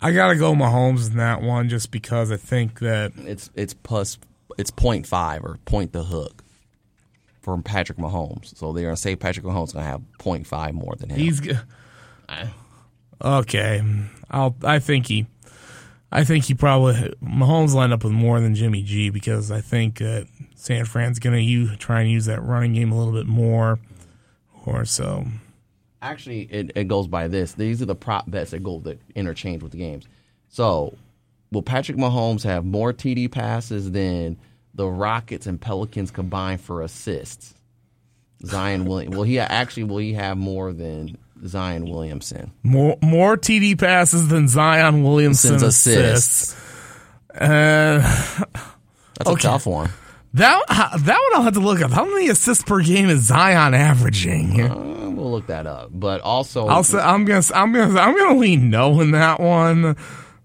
I 0.00 0.12
gotta 0.12 0.36
go 0.36 0.54
Mahomes 0.54 1.10
in 1.10 1.16
that 1.16 1.42
one 1.42 1.68
just 1.68 1.90
because 1.90 2.30
I 2.30 2.36
think 2.36 2.78
that 2.78 3.10
It's 3.16 3.50
it's 3.56 3.74
plus 3.74 4.16
it's 4.56 4.70
point 4.70 5.08
five 5.08 5.42
or 5.42 5.58
point 5.64 5.92
the 5.92 6.04
hook 6.04 6.44
for 7.40 7.60
Patrick 7.62 7.98
Mahomes. 7.98 8.56
So 8.56 8.72
they're 8.72 8.84
gonna 8.84 8.96
say 8.96 9.16
Patrick 9.16 9.46
Mahomes 9.46 9.72
gonna 9.72 9.86
have 9.86 10.02
point 10.18 10.46
five 10.46 10.74
more 10.74 10.94
than 10.96 11.10
him. 11.10 11.18
He's 11.18 11.40
g- 11.40 11.52
okay. 13.22 13.82
I'll. 14.30 14.56
I 14.62 14.78
think 14.78 15.06
he. 15.06 15.26
I 16.12 16.24
think 16.24 16.44
he 16.44 16.54
probably 16.54 16.94
Mahomes 17.22 17.72
lined 17.72 17.92
up 17.92 18.02
with 18.02 18.12
more 18.12 18.40
than 18.40 18.54
Jimmy 18.54 18.82
G 18.82 19.10
because 19.10 19.50
I 19.50 19.60
think 19.60 19.98
that 19.98 20.26
San 20.56 20.84
Fran's 20.84 21.18
going 21.18 21.36
to 21.36 21.76
try 21.76 22.00
and 22.00 22.10
use 22.10 22.26
that 22.26 22.42
running 22.42 22.72
game 22.74 22.90
a 22.92 22.98
little 22.98 23.14
bit 23.14 23.26
more, 23.26 23.78
or 24.66 24.84
so. 24.84 25.24
Actually, 26.02 26.42
it, 26.42 26.72
it 26.74 26.88
goes 26.88 27.06
by 27.06 27.28
this. 27.28 27.52
These 27.52 27.80
are 27.80 27.86
the 27.86 27.94
prop 27.94 28.30
bets 28.30 28.50
that 28.50 28.62
go 28.62 28.80
that 28.80 29.00
interchange 29.14 29.62
with 29.62 29.72
the 29.72 29.78
games. 29.78 30.08
So, 30.48 30.96
will 31.52 31.62
Patrick 31.62 31.96
Mahomes 31.96 32.42
have 32.42 32.64
more 32.64 32.92
TD 32.92 33.30
passes 33.30 33.92
than 33.92 34.36
the 34.74 34.86
Rockets 34.86 35.46
and 35.46 35.60
Pelicans 35.60 36.10
combined 36.10 36.60
for 36.60 36.82
assists? 36.82 37.54
Zion 38.44 38.86
William 38.86 39.12
will 39.12 39.22
he 39.24 39.38
actually 39.38 39.84
will 39.84 39.98
he 39.98 40.14
have 40.14 40.38
more 40.38 40.72
than 40.72 41.18
Zion 41.46 41.84
Williamson? 41.90 42.50
More 42.62 42.96
more 43.02 43.36
TD 43.36 43.78
passes 43.78 44.28
than 44.28 44.48
Zion 44.48 45.02
Williamson's 45.02 45.60
Since 45.60 45.62
assists. 45.62 46.52
assists. 46.54 46.66
Uh, 47.34 47.98
That's 49.18 49.28
Okay. 49.30 49.32
a 49.32 49.36
tough 49.52 49.66
one. 49.66 49.90
that 50.34 50.62
that 50.68 50.98
one 51.06 51.32
I'll 51.34 51.42
have 51.42 51.54
to 51.54 51.60
look 51.60 51.82
up. 51.82 51.90
How 51.90 52.04
many 52.04 52.28
assists 52.28 52.64
per 52.64 52.80
game 52.82 53.08
is 53.10 53.24
Zion 53.26 53.74
averaging? 53.74 54.60
Uh, 54.62 55.10
we'll 55.10 55.30
look 55.30 55.46
that 55.48 55.66
up. 55.66 55.90
But 55.92 56.22
also, 56.22 56.66
I'll 56.66 56.82
say 56.84 56.98
I'm 56.98 57.24
gonna 57.26 57.42
I'm 57.54 57.72
gonna 57.72 58.00
I'm 58.00 58.16
gonna 58.16 58.38
lean 58.38 58.70
no 58.70 59.00
in 59.00 59.10
that 59.10 59.38
one. 59.40 59.96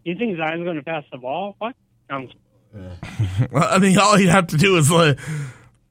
You 0.03 0.15
think 0.17 0.37
Zion's 0.37 0.63
going 0.63 0.75
to 0.75 0.83
pass 0.83 1.03
the 1.11 1.17
ball? 1.17 1.55
What? 1.59 1.75
Well, 3.51 3.67
I 3.69 3.79
mean, 3.79 3.97
all 3.97 4.19
you 4.19 4.29
have 4.29 4.47
to 4.47 4.57
do 4.57 4.77
is 4.77 4.91
like 4.91 5.19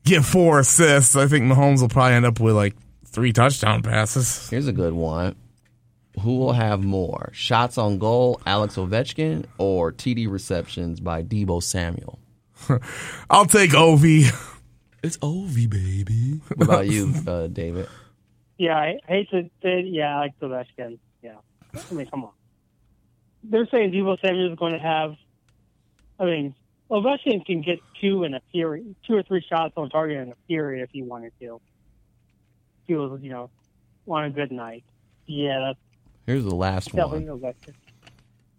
get 0.05 0.25
four 0.25 0.61
assists. 0.61 1.17
I 1.17 1.27
think 1.27 1.45
Mahomes 1.45 1.81
will 1.81 1.89
probably 1.89 2.15
end 2.15 2.27
up 2.27 2.41
with 2.41 2.55
like 2.55 2.75
three 3.07 3.33
touchdown 3.33 3.83
passes. 3.83 4.49
here's 4.49 4.67
a 4.67 4.73
good 4.73 4.93
one. 4.93 5.37
Who 6.21 6.39
will 6.39 6.53
have 6.53 6.85
more 6.85 7.31
shots 7.33 7.77
on 7.77 7.99
goal, 7.99 8.41
Alex 8.47 8.77
Ovechkin, 8.77 9.47
or 9.59 9.93
TD 9.93 10.31
receptions 10.31 11.01
by 11.01 11.23
Deebo 11.23 11.63
Samuel? 11.63 12.19
I'll 13.31 13.47
take 13.47 13.71
Ovi. 13.73 14.31
It's 15.03 15.17
Ovi, 15.19 15.69
baby. 15.69 16.41
What 16.55 16.65
about 16.67 16.87
you, 16.87 17.13
uh, 17.27 17.49
David? 17.49 17.89
Yeah, 18.59 18.77
I 18.77 18.99
hate 19.09 19.29
to 19.31 19.51
say, 19.63 19.81
yeah, 19.81 20.17
I 20.17 20.21
like 20.21 20.39
the 20.39 20.47
Ovechkin. 20.47 20.99
Yeah, 21.21 21.37
I 21.75 21.95
mean, 21.95 22.07
come 22.07 22.25
on. 22.25 22.31
They're 23.43 23.67
saying 23.67 23.91
Deebo 23.91 24.21
Samuel 24.21 24.53
is 24.53 24.59
going 24.59 24.73
to 24.73 24.79
have. 24.79 25.17
I 26.19 26.25
mean, 26.25 26.55
Ovechkin 26.91 27.45
can 27.45 27.63
get 27.63 27.81
two 28.01 28.25
in 28.25 28.35
a 28.35 28.41
period, 28.53 28.95
two 29.07 29.15
or 29.15 29.23
three 29.23 29.45
shots 29.49 29.73
on 29.77 29.91
target 29.91 30.19
in 30.19 30.33
a 30.33 30.37
period 30.49 30.83
if 30.83 30.91
he 30.91 31.03
wanted 31.03 31.33
to. 31.41 31.57
If 32.83 32.89
he 32.89 32.95
was, 32.95 33.21
you 33.23 33.31
know, 33.31 33.51
on 34.07 34.25
a 34.25 34.31
good 34.31 34.53
night. 34.53 34.85
Yeah, 35.27 35.61
that's 35.61 35.79
Here's 36.27 36.45
the 36.45 36.55
last 36.55 36.93
one. 36.95 37.27
Ovechkin. 37.27 37.75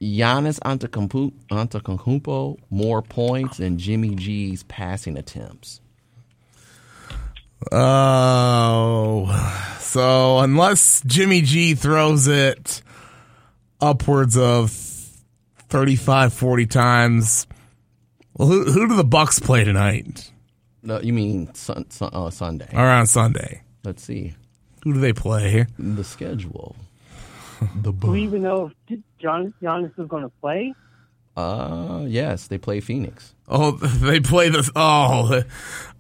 Giannis 0.02 0.60
Antetokounmpo, 0.60 1.32
Antetokounmpo 1.50 2.58
more 2.70 3.02
points 3.02 3.58
than 3.58 3.78
Jimmy 3.78 4.16
G's 4.16 4.64
passing 4.64 5.18
attempts. 5.18 5.82
Oh, 7.72 9.26
so 9.80 10.40
unless 10.40 11.02
Jimmy 11.06 11.42
G 11.42 11.74
throws 11.74 12.28
it 12.28 12.84
upwards 13.82 14.38
of 14.38 14.72
35, 15.70 16.34
40 16.34 16.66
times, 16.68 17.48
well, 18.36 18.48
who, 18.48 18.64
who 18.72 18.88
do 18.88 18.96
the 18.96 19.04
Bucks 19.04 19.40
play 19.40 19.64
tonight 19.64 20.32
No, 20.84 21.00
you 21.02 21.14
mean 21.14 21.54
sun, 21.56 21.90
sun, 21.90 22.10
uh, 22.14 22.30
Sunday? 22.30 22.70
or 22.74 22.86
on 22.86 23.08
Sunday? 23.08 23.62
Let's 23.84 24.04
see 24.04 24.34
Who 24.84 24.94
do 24.94 25.00
they 25.00 25.14
play? 25.14 25.66
the 25.80 26.04
schedule. 26.04 26.76
The 27.82 27.92
Bucks. 27.94 28.06
Do 28.06 28.12
we 28.12 28.24
even 28.24 28.42
know 28.44 28.72
if 28.90 29.00
John 29.18 29.54
Giannis 29.62 29.98
is 29.98 30.08
going 30.10 30.24
to 30.24 30.32
play? 30.42 30.74
Uh, 31.38 32.04
yes, 32.08 32.48
they 32.48 32.58
play 32.58 32.80
Phoenix. 32.82 33.34
Oh, 33.48 33.72
they 33.72 34.20
play 34.20 34.50
the. 34.50 34.70
Oh, 34.76 35.42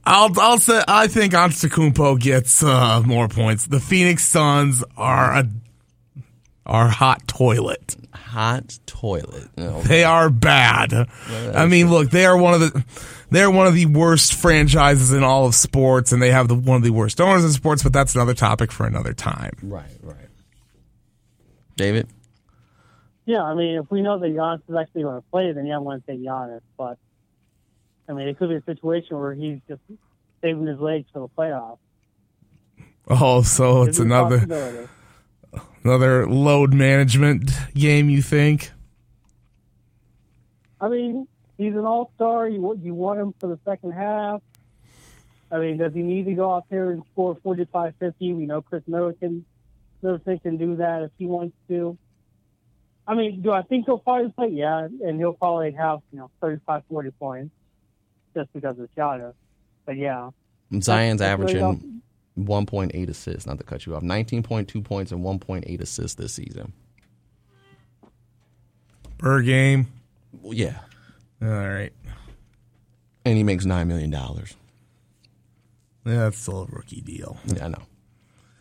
I'll 0.05 0.39
I'll 0.39 0.59
say 0.59 0.81
I 0.87 1.07
think 1.07 1.33
Antetokounmpo 1.33 2.19
gets 2.19 2.61
uh, 2.63 3.01
more 3.05 3.27
points. 3.27 3.67
The 3.67 3.79
Phoenix 3.79 4.25
Suns 4.27 4.83
are 4.97 5.33
a 5.39 5.49
are 6.65 6.87
hot 6.87 7.27
toilet. 7.27 7.95
Hot 8.13 8.79
toilet. 8.85 9.49
Oh, 9.57 9.61
no, 9.61 9.81
They 9.81 10.03
are 10.03 10.29
bad. 10.29 10.93
I 11.29 11.65
mean, 11.67 11.89
look, 11.89 12.09
they 12.11 12.25
are 12.25 12.37
one 12.37 12.53
of 12.53 12.59
the 12.59 12.85
they're 13.29 13.51
one 13.51 13.67
of 13.67 13.73
the 13.73 13.85
worst 13.87 14.33
franchises 14.33 15.11
in 15.11 15.23
all 15.23 15.45
of 15.47 15.55
sports, 15.55 16.11
and 16.11 16.21
they 16.21 16.31
have 16.31 16.47
the 16.47 16.55
one 16.55 16.77
of 16.77 16.83
the 16.83 16.91
worst 16.91 17.19
owners 17.19 17.43
in 17.43 17.51
sports. 17.51 17.83
But 17.83 17.93
that's 17.93 18.15
another 18.15 18.33
topic 18.33 18.71
for 18.71 18.85
another 18.85 19.13
time. 19.13 19.53
right, 19.63 19.85
right. 20.01 20.15
David, 21.75 22.07
Yeah, 23.25 23.43
I 23.43 23.53
mean, 23.53 23.75
if 23.77 23.91
we 23.91 24.01
know 24.01 24.17
that 24.17 24.27
Giannis 24.27 24.61
is 24.69 24.75
actually 24.75 25.03
going 25.03 25.21
to 25.21 25.27
play, 25.29 25.51
then 25.51 25.65
yeah, 25.65 25.75
I 25.75 25.79
want 25.79 26.05
to 26.05 26.11
say 26.11 26.17
Giannis. 26.17 26.61
But 26.77 26.97
I 28.07 28.13
mean, 28.13 28.27
it 28.27 28.37
could 28.37 28.49
be 28.49 28.55
a 28.55 28.63
situation 28.63 29.17
where 29.19 29.33
he's 29.33 29.59
just 29.67 29.81
saving 30.41 30.67
his 30.67 30.79
legs 30.79 31.07
for 31.11 31.19
the 31.19 31.27
playoffs. 31.27 31.79
Oh, 33.09 33.41
so 33.41 33.83
it's 33.83 33.97
There's 33.97 33.99
a 33.99 34.13
another 34.13 34.37
possibility. 34.37 34.87
Another 35.83 36.27
load 36.27 36.73
management 36.73 37.51
game. 37.73 38.09
You 38.09 38.21
think? 38.21 38.71
I 40.79 40.89
mean, 40.89 41.27
he's 41.57 41.73
an 41.73 41.85
all 41.85 42.11
star. 42.15 42.47
You 42.47 42.79
you 42.81 42.93
want 42.93 43.19
him 43.19 43.33
for 43.39 43.47
the 43.47 43.59
second 43.65 43.91
half. 43.91 44.41
I 45.51 45.59
mean, 45.59 45.77
does 45.77 45.93
he 45.93 46.01
need 46.01 46.25
to 46.25 46.33
go 46.33 46.53
out 46.53 46.65
there 46.69 46.91
and 46.91 47.03
score 47.13 47.37
45, 47.41 47.93
50? 47.99 48.33
We 48.33 48.45
know 48.45 48.61
Khris 48.61 48.83
Middleton, 48.87 49.45
Middleton 50.01 50.39
can 50.39 50.57
do 50.57 50.75
that 50.77 51.03
if 51.03 51.11
he 51.17 51.27
wants 51.27 51.55
to. 51.69 51.97
I 53.07 53.13
mean, 53.13 53.41
do 53.41 53.51
I 53.51 53.61
think 53.61 53.85
he'll 53.85 53.99
probably 53.99 54.31
play? 54.31 54.49
Yeah, 54.49 54.85
and 54.85 55.19
he'll 55.19 55.33
probably 55.33 55.71
have 55.73 55.99
you 56.11 56.19
know 56.19 56.31
35, 56.41 56.83
40 56.89 57.11
points 57.11 57.55
just 58.35 58.51
because 58.53 58.79
of 58.79 58.89
Giannis. 58.97 59.33
But 59.85 59.97
yeah, 59.97 60.31
Zion's 60.81 61.19
That's 61.19 61.31
averaging 61.31 61.94
1.8 62.37 63.09
assists. 63.09 63.45
Not 63.45 63.57
to 63.59 63.63
cut 63.63 63.85
you 63.85 63.95
off, 63.95 64.03
19.2 64.03 64.83
points 64.83 65.11
and 65.11 65.23
1.8 65.23 65.81
assists 65.81 66.15
this 66.15 66.33
season. 66.33 66.73
Per 69.17 69.41
game. 69.41 69.87
Well, 70.41 70.53
yeah, 70.53 70.79
All 71.41 71.47
right. 71.47 71.93
and 73.23 73.37
he 73.37 73.43
makes 73.43 73.65
nine 73.65 73.87
million 73.87 74.09
dollars. 74.11 74.53
Yeah, 76.05 76.15
that's 76.15 76.37
still 76.37 76.63
a 76.63 76.65
rookie 76.65 77.01
deal. 77.01 77.37
Yeah, 77.45 77.65
I 77.65 77.67
know. 77.69 77.81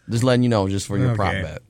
Just 0.09 0.23
letting 0.23 0.45
you 0.45 0.49
know, 0.49 0.69
just 0.69 0.87
for 0.87 0.97
your 0.97 1.15
prop 1.15 1.33
bet. 1.33 1.63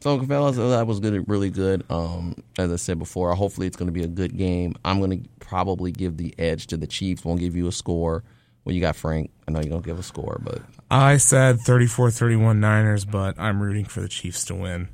So, 0.00 0.20
fellas, 0.22 0.56
that 0.56 0.86
was 0.86 1.00
good, 1.00 1.28
really 1.28 1.48
good. 1.50 1.82
Um, 1.88 2.36
as 2.58 2.70
I 2.70 2.76
said 2.76 2.98
before, 2.98 3.34
hopefully 3.34 3.66
it's 3.66 3.76
going 3.76 3.86
to 3.86 3.92
be 3.92 4.02
a 4.02 4.08
good 4.08 4.36
game. 4.36 4.74
I'm 4.84 4.98
going 4.98 5.22
to 5.22 5.28
probably 5.40 5.92
give 5.92 6.18
the 6.18 6.34
edge 6.38 6.66
to 6.68 6.76
the 6.76 6.86
Chiefs. 6.86 7.24
Won't 7.24 7.40
give 7.40 7.56
you 7.56 7.66
a 7.68 7.72
score. 7.72 8.22
Well, 8.64 8.74
you 8.74 8.80
got 8.80 8.96
Frank. 8.96 9.30
I 9.46 9.50
know 9.52 9.60
you're 9.60 9.68
going 9.68 9.82
to 9.82 9.86
give 9.86 9.98
a 9.98 10.02
score, 10.02 10.40
but 10.42 10.62
I 10.90 11.18
said 11.18 11.58
34-31 11.58 12.58
Niners, 12.58 13.04
but 13.04 13.38
I'm 13.38 13.62
rooting 13.62 13.84
for 13.84 14.00
the 14.00 14.08
Chiefs 14.08 14.44
to 14.46 14.54
win. 14.54 14.88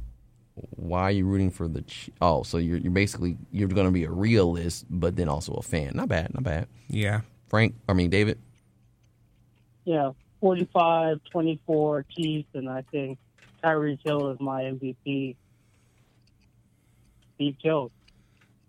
why 0.55 1.03
are 1.03 1.11
you 1.13 1.25
rooting 1.27 1.51
for 1.51 1.69
the? 1.69 1.83
Ch- 1.83 2.11
oh, 2.21 2.43
so 2.43 2.59
you're 2.59 2.79
you're 2.79 2.91
basically 2.93 3.37
you're 3.53 3.69
going 3.69 3.87
to 3.87 3.93
be 3.93 4.05
a 4.05 4.11
realist, 4.11 4.87
but 4.91 5.15
then 5.17 5.29
also 5.29 5.53
a 5.55 5.63
fan. 5.63 5.93
Not 5.95 6.09
bad, 6.09 6.35
not 6.35 6.43
bad. 6.43 6.67
Yeah. 6.89 7.21
Frank, 7.49 7.75
I 7.89 7.93
mean 7.93 8.11
David. 8.11 8.39
Yeah, 9.85 10.11
45, 10.41 11.21
24 11.33 12.05
Chiefs, 12.11 12.49
and 12.55 12.69
I 12.69 12.83
think 12.91 13.19
Tyreek 13.65 14.01
Hill 14.05 14.31
is 14.31 14.41
my 14.41 14.63
MVP. 14.65 15.37
Steve 17.35 17.57
Jones. 17.59 17.91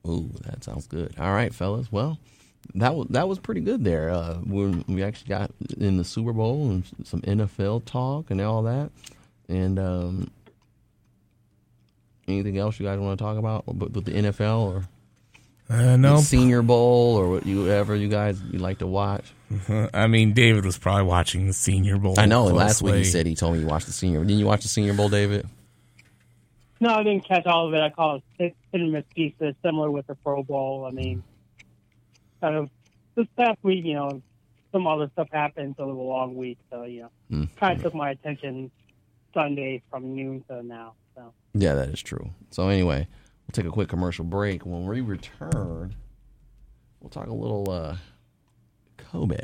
Ooh, 0.07 0.31
that 0.45 0.63
sounds 0.63 0.87
good. 0.87 1.13
All 1.19 1.31
right, 1.33 1.53
fellas. 1.53 1.91
Well, 1.91 2.17
that 2.75 2.95
was 2.95 3.07
that 3.09 3.27
was 3.27 3.39
pretty 3.39 3.61
good 3.61 3.83
there. 3.83 4.09
Uh, 4.09 4.35
when 4.35 4.83
we 4.87 5.03
actually 5.03 5.29
got 5.29 5.51
in 5.77 5.97
the 5.97 6.03
Super 6.03 6.33
Bowl 6.33 6.69
and 6.69 6.83
some 7.03 7.21
NFL 7.21 7.85
talk 7.85 8.31
and 8.31 8.39
all 8.41 8.63
that. 8.63 8.91
And 9.49 9.77
um, 9.79 10.31
anything 12.27 12.57
else 12.57 12.79
you 12.79 12.85
guys 12.85 12.99
want 12.99 13.17
to 13.17 13.23
talk 13.23 13.37
about 13.37 13.67
with 13.67 13.93
with 13.95 14.05
the 14.05 14.11
NFL 14.11 14.61
or 14.61 14.83
Uh, 15.69 15.95
no, 15.97 16.17
the 16.17 16.21
Senior 16.21 16.61
Bowl 16.61 17.15
or 17.17 17.29
what 17.29 17.45
you 17.45 17.69
ever 17.69 17.95
you 17.95 18.07
guys 18.07 18.41
you 18.51 18.59
like 18.59 18.79
to 18.79 18.87
watch? 18.87 19.25
I 19.93 20.07
mean 20.07 20.33
David 20.33 20.65
was 20.65 20.77
probably 20.77 21.03
watching 21.03 21.47
the 21.47 21.53
Senior 21.53 21.97
Bowl. 21.97 22.15
I 22.17 22.25
know. 22.25 22.45
Last 22.45 22.81
week 22.81 22.95
he 22.95 23.03
said 23.03 23.25
he 23.25 23.35
told 23.35 23.53
me 23.55 23.59
you 23.61 23.67
watched 23.67 23.87
the 23.87 23.93
Senior. 23.93 24.19
Didn't 24.21 24.39
you 24.39 24.45
watch 24.45 24.61
the 24.63 24.69
Senior 24.69 24.93
Bowl, 24.93 25.09
David? 25.09 25.47
No, 26.79 26.95
I 26.95 27.03
didn't 27.03 27.27
catch 27.27 27.45
all 27.45 27.67
of 27.67 27.73
it. 27.73 27.79
I 27.81 27.89
call 27.89 28.15
it 28.15 28.23
hit 28.39 28.55
hit 28.71 28.81
and 28.81 28.91
miss 28.91 29.03
pieces, 29.13 29.53
similar 29.63 29.91
with 29.91 30.07
the 30.07 30.15
Pro 30.15 30.41
Bowl. 30.43 30.85
I 30.87 30.91
mean, 30.91 31.23
kind 32.41 32.55
of 32.55 32.69
this 33.15 33.27
past 33.37 33.57
week, 33.63 33.85
you 33.85 33.93
know, 33.93 34.21
some 34.71 34.87
other 34.87 35.09
stuff 35.13 35.27
happened, 35.31 35.75
so 35.77 35.83
it 35.83 35.87
was 35.87 35.97
a 35.97 36.01
long 36.01 36.35
week. 36.35 36.57
So, 36.71 36.83
you 36.83 37.01
know, 37.03 37.09
Mm. 37.31 37.55
kind 37.57 37.77
of 37.77 37.83
took 37.83 37.95
my 37.95 38.09
attention 38.11 38.71
Sunday 39.33 39.81
from 39.89 40.15
noon 40.15 40.43
to 40.49 40.63
now. 40.63 40.93
So, 41.15 41.33
Yeah, 41.53 41.75
that 41.75 41.89
is 41.89 42.01
true. 42.01 42.31
So 42.49 42.67
anyway, 42.69 43.07
we'll 43.47 43.51
take 43.53 43.65
a 43.65 43.69
quick 43.71 43.89
commercial 43.89 44.25
break. 44.25 44.65
When 44.65 44.85
we 44.85 45.01
return, 45.01 45.95
we'll 46.99 47.09
talk 47.09 47.27
a 47.27 47.33
little 47.33 47.69
uh, 47.69 47.97
Kobe. 48.97 49.37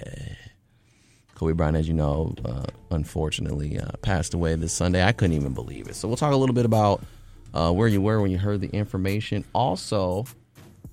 Kobe 1.36 1.54
Bryant, 1.54 1.78
as 1.78 1.88
you 1.88 1.94
know, 1.94 2.34
uh, 2.46 2.66
unfortunately 2.90 3.80
uh, 3.80 3.92
passed 4.02 4.34
away 4.34 4.56
this 4.56 4.74
Sunday. 4.74 5.04
I 5.04 5.12
couldn't 5.12 5.36
even 5.36 5.54
believe 5.54 5.88
it. 5.88 5.96
So 5.96 6.08
we'll 6.08 6.18
talk 6.18 6.34
a 6.34 6.38
little 6.38 6.56
bit 6.56 6.66
about 6.66 7.04
uh, 7.54 7.72
where 7.72 7.88
you 7.88 8.02
were 8.02 8.22
when 8.22 8.32
you 8.32 8.38
heard 8.40 8.60
the 8.62 8.70
information. 8.70 9.44
Also, 9.54 10.26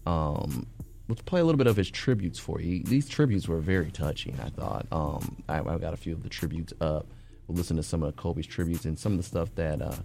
um, 0.06 0.66
let's 1.08 1.22
play 1.22 1.40
a 1.40 1.44
little 1.44 1.58
bit 1.58 1.66
of 1.66 1.76
his 1.76 1.90
tributes 1.90 2.38
for 2.38 2.60
you. 2.60 2.82
These 2.82 3.08
tributes 3.08 3.48
were 3.48 3.60
very 3.60 3.90
touching. 3.90 4.38
I 4.40 4.48
thought. 4.50 4.86
Um, 4.92 5.42
I, 5.48 5.58
I've 5.58 5.80
got 5.80 5.94
a 5.94 5.96
few 5.96 6.12
of 6.12 6.22
the 6.22 6.28
tributes 6.28 6.72
up. 6.80 7.06
We'll 7.46 7.56
listen 7.56 7.76
to 7.76 7.82
some 7.82 8.02
of 8.02 8.16
Kobe's 8.16 8.46
tributes 8.46 8.84
and 8.84 8.98
some 8.98 9.12
of 9.12 9.18
the 9.18 9.24
stuff 9.24 9.54
that 9.56 9.82
uh, 9.82 9.96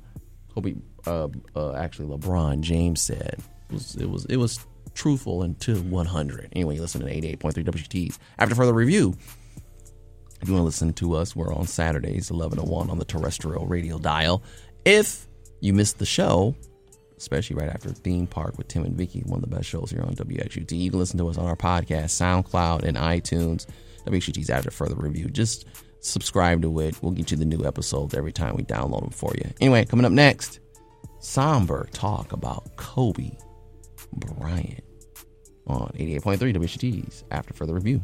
Kobe, 0.53 0.75
uh, 1.07 1.29
uh, 1.55 1.73
actually 1.73 2.07
LeBron 2.07 2.61
James 2.61 3.01
said. 3.01 3.39
It 3.69 3.73
was 3.73 3.95
it 3.95 4.09
was 4.09 4.25
it 4.25 4.37
was 4.37 4.65
truthful 4.93 5.43
and 5.43 5.59
to 5.61 5.81
100. 5.81 6.49
Anyway, 6.53 6.79
listen 6.79 7.01
to 7.01 7.07
88.3 7.07 7.63
WXUT's. 7.63 8.19
After 8.37 8.55
further 8.55 8.73
review, 8.73 9.15
if 10.41 10.47
you 10.47 10.53
want 10.53 10.61
to 10.61 10.65
listen 10.65 10.93
to 10.93 11.15
us, 11.15 11.35
we're 11.35 11.53
on 11.53 11.67
Saturdays, 11.67 12.31
11 12.31 12.57
to 12.57 12.63
1 12.63 12.89
on 12.89 12.97
the 12.97 13.05
terrestrial 13.05 13.65
radio 13.65 13.97
dial. 13.99 14.41
If 14.85 15.27
you 15.61 15.73
missed 15.73 15.99
the 15.99 16.05
show, 16.05 16.55
especially 17.19 17.57
right 17.57 17.69
after 17.69 17.89
Theme 17.89 18.25
Park 18.25 18.57
with 18.57 18.69
Tim 18.69 18.85
and 18.85 18.95
Vicky, 18.95 19.21
one 19.25 19.43
of 19.43 19.49
the 19.49 19.55
best 19.55 19.67
shows 19.67 19.91
here 19.91 20.01
on 20.01 20.15
WXUT, 20.15 20.71
you 20.71 20.89
can 20.89 20.99
listen 20.99 21.17
to 21.19 21.27
us 21.27 21.37
on 21.37 21.45
our 21.45 21.55
podcast, 21.55 22.15
SoundCloud, 22.15 22.83
and 22.83 22.97
iTunes. 22.97 23.67
WXUT's 24.05 24.49
After 24.49 24.71
Further 24.71 24.95
Review. 24.95 25.25
Just 25.25 25.65
subscribe 25.99 26.61
to 26.61 26.79
it. 26.79 26.97
We'll 27.03 27.11
get 27.11 27.31
you 27.31 27.37
the 27.37 27.45
new 27.45 27.65
episodes 27.65 28.13
every 28.13 28.31
time 28.31 28.55
we 28.55 28.63
download 28.63 29.01
them 29.01 29.09
for 29.11 29.33
you. 29.35 29.51
Anyway, 29.59 29.85
coming 29.85 30.05
up 30.05 30.13
next, 30.13 30.61
somber 31.19 31.89
talk 31.91 32.31
about 32.31 32.75
Kobe 32.77 33.31
Bryant 34.13 34.83
on 35.67 35.91
88.3 35.97 36.55
WXUT's 36.55 37.25
After 37.31 37.53
Further 37.53 37.73
Review. 37.73 38.01